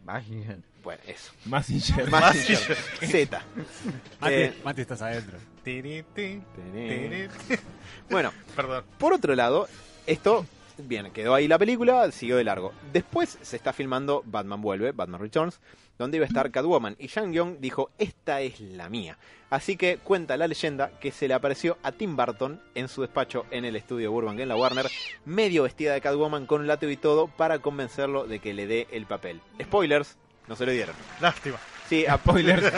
[0.06, 0.58] Vaya.
[0.84, 1.32] Bueno, eso.
[1.46, 2.10] Massinger.
[2.10, 3.42] Basinger, Z.
[4.20, 5.38] Mati, Eh, Mati, estás adentro.
[5.64, 7.28] Tiri, ti, tiri,
[8.10, 8.84] Bueno, Perdón.
[8.98, 9.68] Por otro lado,
[10.06, 10.46] esto,
[10.78, 12.74] bien, quedó ahí la película, siguió de largo.
[12.92, 15.60] Después se está filmando Batman Vuelve, Batman Returns,
[15.98, 16.96] donde iba a estar Catwoman.
[17.00, 19.18] Y Shang Young dijo, esta es la mía.
[19.50, 23.46] Así que cuenta la leyenda que se le apareció a Tim Burton en su despacho
[23.52, 24.90] en el estudio Burbank en la Warner,
[25.26, 29.06] medio vestida de Catwoman con látigo y todo, para convencerlo de que le dé el
[29.06, 29.42] papel.
[29.62, 30.18] Spoilers,
[30.48, 30.96] no se lo dieron.
[31.22, 31.58] Lástima.
[31.90, 32.72] Sí, a- Spoiler,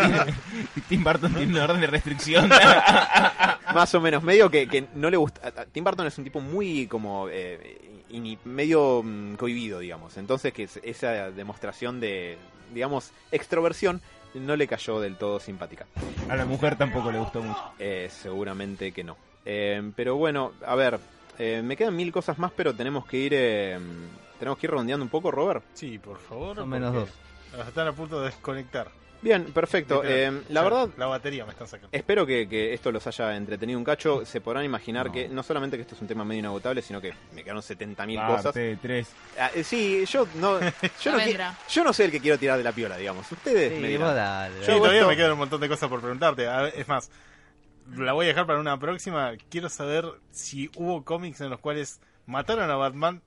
[0.90, 2.50] Tim Burton tiene una orden de restricción.
[3.74, 5.52] más o menos, medio que, que no le gusta.
[5.72, 8.00] Tim Burton es un tipo muy como eh,
[8.46, 10.18] medio mm, cohibido, digamos.
[10.18, 12.38] Entonces que es- esa demostración de,
[12.74, 14.02] digamos, extroversión
[14.34, 15.86] no le cayó del todo simpática.
[16.30, 17.60] A la mujer tampoco le gustó mucho.
[17.80, 19.16] Eh, seguramente que no.
[19.46, 21.00] Eh, pero bueno, a ver,
[21.38, 23.80] eh, me quedan mil cosas más, pero tenemos que ir, eh,
[24.40, 25.64] tenemos que ir redondeando un poco, Robert.
[25.74, 26.56] Sí, por favor.
[26.58, 27.12] Son menos porque
[27.68, 28.90] Están a punto de desconectar.
[29.22, 30.04] Bien, perfecto.
[30.04, 30.36] Literal.
[30.36, 31.90] Eh, la Ya, verdad, La batería me están sacando.
[31.92, 34.24] Espero que, que esto los haya entretenido un cacho.
[34.24, 35.12] Se podrán imaginar No.
[35.12, 38.18] que no solamente que esto es un tema medio inagotable, sino que me quedaron 70.000
[38.18, 38.54] Parte cosas.
[38.82, 39.08] tres.
[39.40, 40.60] Ah, eh, sí, yo no,
[41.02, 43.32] yo, no yo no soy el que quiero tirar de la piola, digamos.
[43.32, 44.52] Ustedes me dirán.
[44.62, 46.48] Sí, Yo todavía esto- me quedan un montón de cosas por preguntarte.
[46.48, 47.10] A ver, Es más,
[47.96, 49.32] la voy a dejar para una próxima.
[49.50, 53.24] Quiero saber si hubo cómics en los cuales mataron a Batman,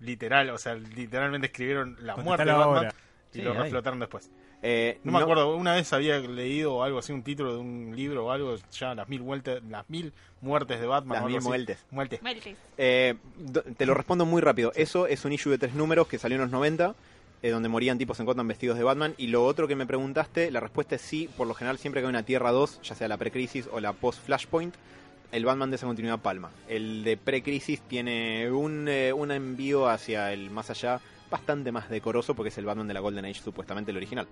[0.00, 2.94] literal, o sea, literalmente escribieron la Contestala muerte de Batman ahora.
[3.32, 3.58] Y Sí, lo hay.
[3.58, 4.30] reflotaron después.
[4.62, 8.26] Eh, No me acuerdo, una vez había leído algo así, un título de un libro
[8.26, 11.22] o algo, ya las mil vueltas, las mil muertes de Batman.
[11.22, 11.84] Las mil muertes.
[11.90, 12.20] Muertes.
[12.76, 13.14] Eh,
[13.76, 14.72] te lo respondo muy rápido.
[14.74, 16.94] Eso es un issue de tres números que salió en los 90,
[17.42, 19.14] eh, donde morían tipos en Gotham vestidos de Batman.
[19.16, 21.28] Y lo otro que me preguntaste, la respuesta es sí.
[21.36, 23.92] Por lo general, siempre que hay una Tierra 2, ya sea la pre-crisis o la
[23.92, 24.74] post-Flashpoint,
[25.30, 26.50] el Batman de esa continuidad palma.
[26.68, 31.00] El de pre-crisis tiene un, eh, un envío hacia el más allá
[31.30, 34.26] bastante más decoroso, porque es el Batman de la Golden Age, supuestamente el original.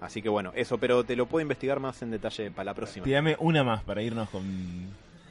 [0.00, 3.04] Así que bueno, eso, pero te lo puedo investigar más en detalle para la próxima.
[3.04, 4.44] Tírame una más para irnos con.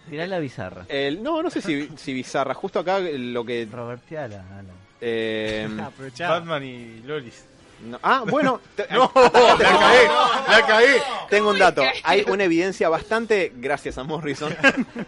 [0.10, 0.86] Tirá la bizarra.
[0.88, 2.54] El- no, no sé si, si bizarra.
[2.54, 3.68] Justo acá lo que...
[3.72, 4.68] Robertiala, Alan.
[5.02, 5.68] eh.
[6.20, 7.46] Batman y Lolis.
[7.84, 9.12] No- Ah, bueno, te- ¡No!
[9.16, 10.08] ¡La caí!
[10.50, 10.88] ¡La caí!
[11.30, 11.84] tengo un dato.
[12.04, 14.56] Hay una evidencia bastante, gracias a Morrison,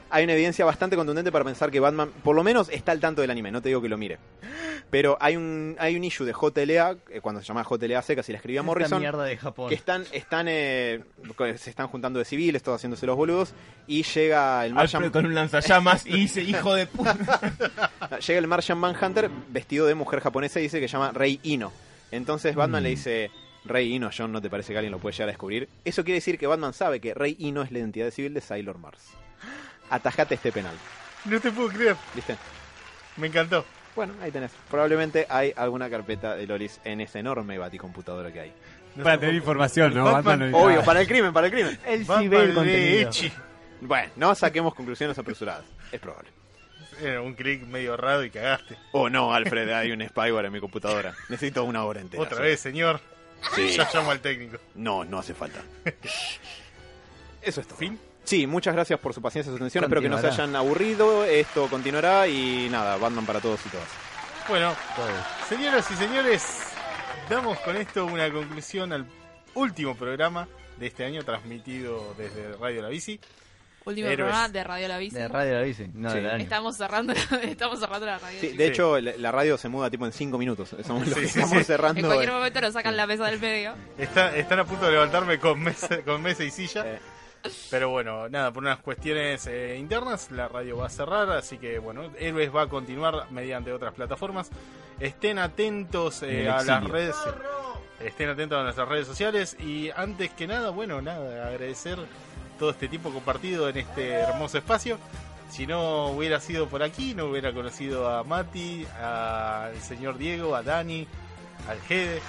[0.10, 3.22] hay una evidencia bastante contundente para pensar que Batman, por lo menos, está al tanto
[3.22, 3.52] del anime.
[3.52, 4.18] No te digo que lo mire.
[4.90, 8.32] Pero hay un hay un issue de JLA, eh, cuando se llama JLA seca, si
[8.32, 9.70] la escribía Esta Morrison, mierda de Japón.
[9.70, 11.04] que están, están eh,
[11.58, 13.54] se están juntando de civiles, todos haciéndose los boludos,
[13.86, 17.18] y llega el Martian, Alfred con un lanzallamas y dice, hijo de puta.
[18.26, 21.72] llega el Martian Manhunter vestido de mujer japonesa y dice que se llama Rey Ino.
[22.12, 23.32] Entonces Batman le dice,
[23.66, 25.68] Rey Ino, John, ¿no te parece que alguien lo puede llegar a descubrir?
[25.84, 28.78] Eso quiere decir que Batman sabe que Rey Ino es la identidad civil de Sailor
[28.78, 29.10] Mars.
[29.90, 30.76] Atajate este penal,
[31.26, 31.96] No te puedo creer.
[32.16, 32.36] ¿viste?
[33.18, 33.66] Me encantó.
[33.96, 34.52] Bueno, ahí tenés.
[34.70, 38.54] Probablemente hay alguna carpeta de Lolis en esa enorme baticomputadora que hay.
[38.96, 40.04] No Para te tener información, ¿no?
[40.06, 41.80] Batman- Batman no- Obvio, para el crimen, para el crimen.
[41.86, 43.12] Él sí Batman ve el de contenido.
[43.82, 45.66] Bueno, no saquemos conclusiones apresuradas.
[45.92, 46.30] Es probable.
[47.02, 48.78] Era un clic medio raro y cagaste.
[48.92, 51.14] Oh no, Alfred, hay un spyware en mi computadora.
[51.30, 52.24] Necesito una hora entera.
[52.24, 53.00] Otra vez, señor.
[53.56, 53.70] Sí.
[53.70, 54.58] Ya llamo al técnico.
[54.76, 55.62] No, no hace falta.
[57.42, 57.78] Eso es todo.
[57.78, 58.00] ¿Fin?
[58.24, 59.84] Sí, muchas gracias por su paciencia y su atención.
[59.86, 61.24] Espero que no se hayan aburrido.
[61.24, 63.88] Esto continuará y nada, Batman para todos y todas.
[64.50, 64.74] Bueno,
[65.48, 66.64] señoras y señores,
[67.30, 69.06] damos con esto una conclusión al
[69.54, 73.20] último programa de este año transmitido desde Radio La Bici.
[73.88, 74.18] Último Héroes.
[74.30, 75.16] programa de Radio La Bici.
[75.16, 76.18] De Radio la bici, no Sí.
[76.18, 76.44] del año.
[76.44, 77.14] Estamos cerrando,
[77.44, 78.40] estamos cerrando la radio.
[78.42, 78.72] Sí, de Sí.
[78.72, 80.76] hecho, la, la radio se muda tipo en 5 minutos.
[80.86, 81.64] Somos los Sí, que sí, estamos sí.
[81.64, 82.00] cerrando.
[82.02, 83.74] en cualquier momento nos sacan la mesa del medio.
[83.98, 86.84] Está- están a punto de levantarme con mesa, con mesa y silla.
[86.86, 87.00] Eh.
[87.70, 91.30] Pero bueno, nada, por unas cuestiones eh, internas, la radio va a cerrar.
[91.32, 94.50] Así que bueno, Héroes va a continuar mediante otras plataformas.
[95.00, 97.16] Estén atentos eh, a las redes.
[98.00, 99.56] Estén atentos a nuestras redes sociales.
[99.60, 101.98] Y antes que nada, bueno, nada, agradecer
[102.58, 104.98] todo este tiempo compartido en este hermoso espacio.
[105.50, 110.62] Si no hubiera sido por aquí, no hubiera conocido a Mati, al señor Diego, a
[110.64, 111.08] Dani,
[111.70, 112.20] al Gede.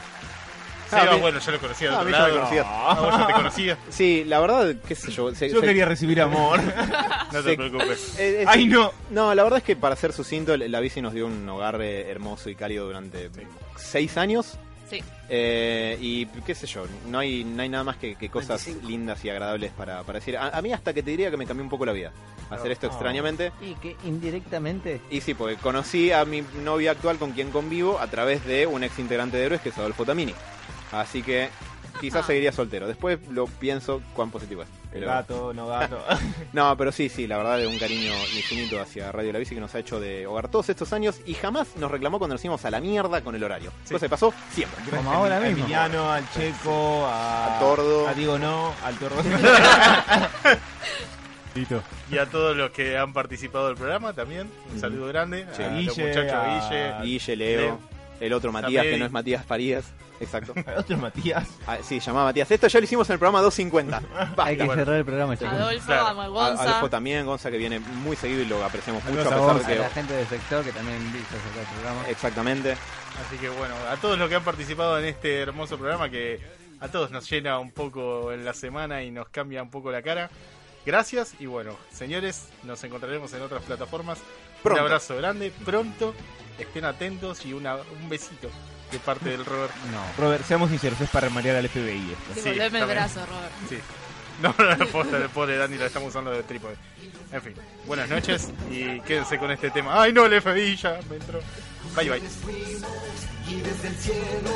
[0.90, 2.34] Ah, Seba, bueno, ya lo conocía de Ah, a otro me lado.
[2.36, 2.62] conocía.
[2.66, 3.78] Ah, vos ya te conocía.
[3.90, 5.34] Sí, la verdad, qué sé yo.
[5.34, 6.60] se- Yo se- quería recibir amor.
[7.32, 8.18] No te Se- preocupes.
[8.18, 8.90] eh, eh, ¡Ay, no!
[9.10, 12.08] No, la verdad es que para ser sucinto, la bici nos dio un hogar eh,
[12.10, 13.28] hermoso y cálido durante
[13.76, 14.56] seis años.
[14.88, 15.02] Sí.
[15.28, 19.22] Eh, y qué sé yo, no hay, no hay nada más que, que cosas lindas
[19.24, 20.36] y agradables para, para decir.
[20.38, 22.12] A, a mí hasta que te diría que me cambió un poco la vida
[22.50, 22.90] hacer esto Oh.
[22.90, 23.52] extrañamente.
[23.60, 28.06] Y que indirectamente Y sí, porque conocí a mi novia actual con quien convivo a
[28.06, 30.34] través de un ex integrante de Héroes que es Adolfo Tamini.
[30.92, 31.50] Así que
[32.00, 32.26] quizás Ah.
[32.26, 32.86] seguiría soltero.
[32.86, 34.68] Después lo pienso cuán positivo es.
[34.92, 35.98] Pero- Gato, no gato.
[36.52, 39.60] no, pero sí, sí, la verdad de un cariño infinito hacia Radio La Bici que
[39.60, 42.64] nos ha hecho de hogar todos estos años y jamás nos reclamó cuando nos íbamos
[42.64, 43.70] a la mierda con el horario.
[43.90, 44.82] Cosa que pasó siempre.
[44.90, 45.58] Como ahora a mismo.
[45.60, 48.08] Emiliano, al Checo, a, A Tordo.
[48.08, 49.22] A Diego no, al Tordo.
[52.10, 54.48] Y a todos los que han participado del programa también.
[54.72, 55.44] Un saludo grande.
[55.56, 55.62] Sí.
[55.64, 57.18] a los Guille, muchachos a- Guille.
[57.18, 57.78] Guille, Leo,
[58.20, 59.84] el otro Matías que no es Matías Farías.
[60.20, 60.54] Exacto.
[60.76, 61.48] Otro Matías.
[61.66, 62.50] Ah, sí, llamaba Matías.
[62.50, 64.00] Esto ya lo hicimos en el programa 250.
[64.36, 64.44] Basta.
[64.44, 64.80] hay que bueno.
[64.82, 65.52] cerrar el programa, chicos.
[65.54, 66.06] Adolfo, Claro.
[66.20, 66.62] a A- Gonza.
[66.62, 69.54] Adolfo también, Gonza que viene muy seguido y lo apreciamos mucho Saludos a a pesar
[69.54, 69.68] Gonza.
[69.68, 69.94] de A la que...
[69.94, 72.08] gente del sector que también dice acerca del programa.
[72.08, 72.72] Exactamente.
[73.26, 76.40] Así que bueno, a todos los que han participado en este hermoso programa que
[76.80, 80.02] a todos nos llena un poco en la semana y nos cambia un poco la
[80.02, 80.30] cara.
[80.86, 84.18] Gracias y bueno, señores, nos encontraremos en otras plataformas.
[84.62, 84.80] Pronto.
[84.82, 86.14] Un abrazo grande, pronto,
[86.58, 88.48] estén atentos y una, un besito
[88.90, 89.74] de parte del Robert.
[89.92, 92.34] No, Robert, seamos sinceros, es para marear al FBI esto.
[92.34, 92.88] Sí, Devolveme el también.
[92.88, 93.52] brazo, Robert.
[93.68, 93.78] Sí.
[94.42, 96.76] No, no, no, posta, el pobre Dani la estamos usando de trípode.
[97.32, 97.54] En fin,
[97.86, 100.00] buenas noches y quédense con este tema.
[100.00, 101.40] ¡Ay, no, el FBI ya me entró!
[101.96, 102.22] Bye, bye.
[103.48, 104.50] y desde el cielo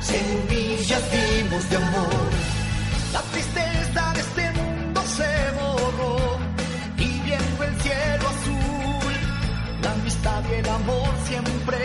[0.00, 2.08] semillas dimos de amor.
[3.12, 6.38] La tristeza de este mundo se borró
[6.96, 9.12] y viendo el cielo azul,
[9.82, 11.76] la amistad y el amor siempre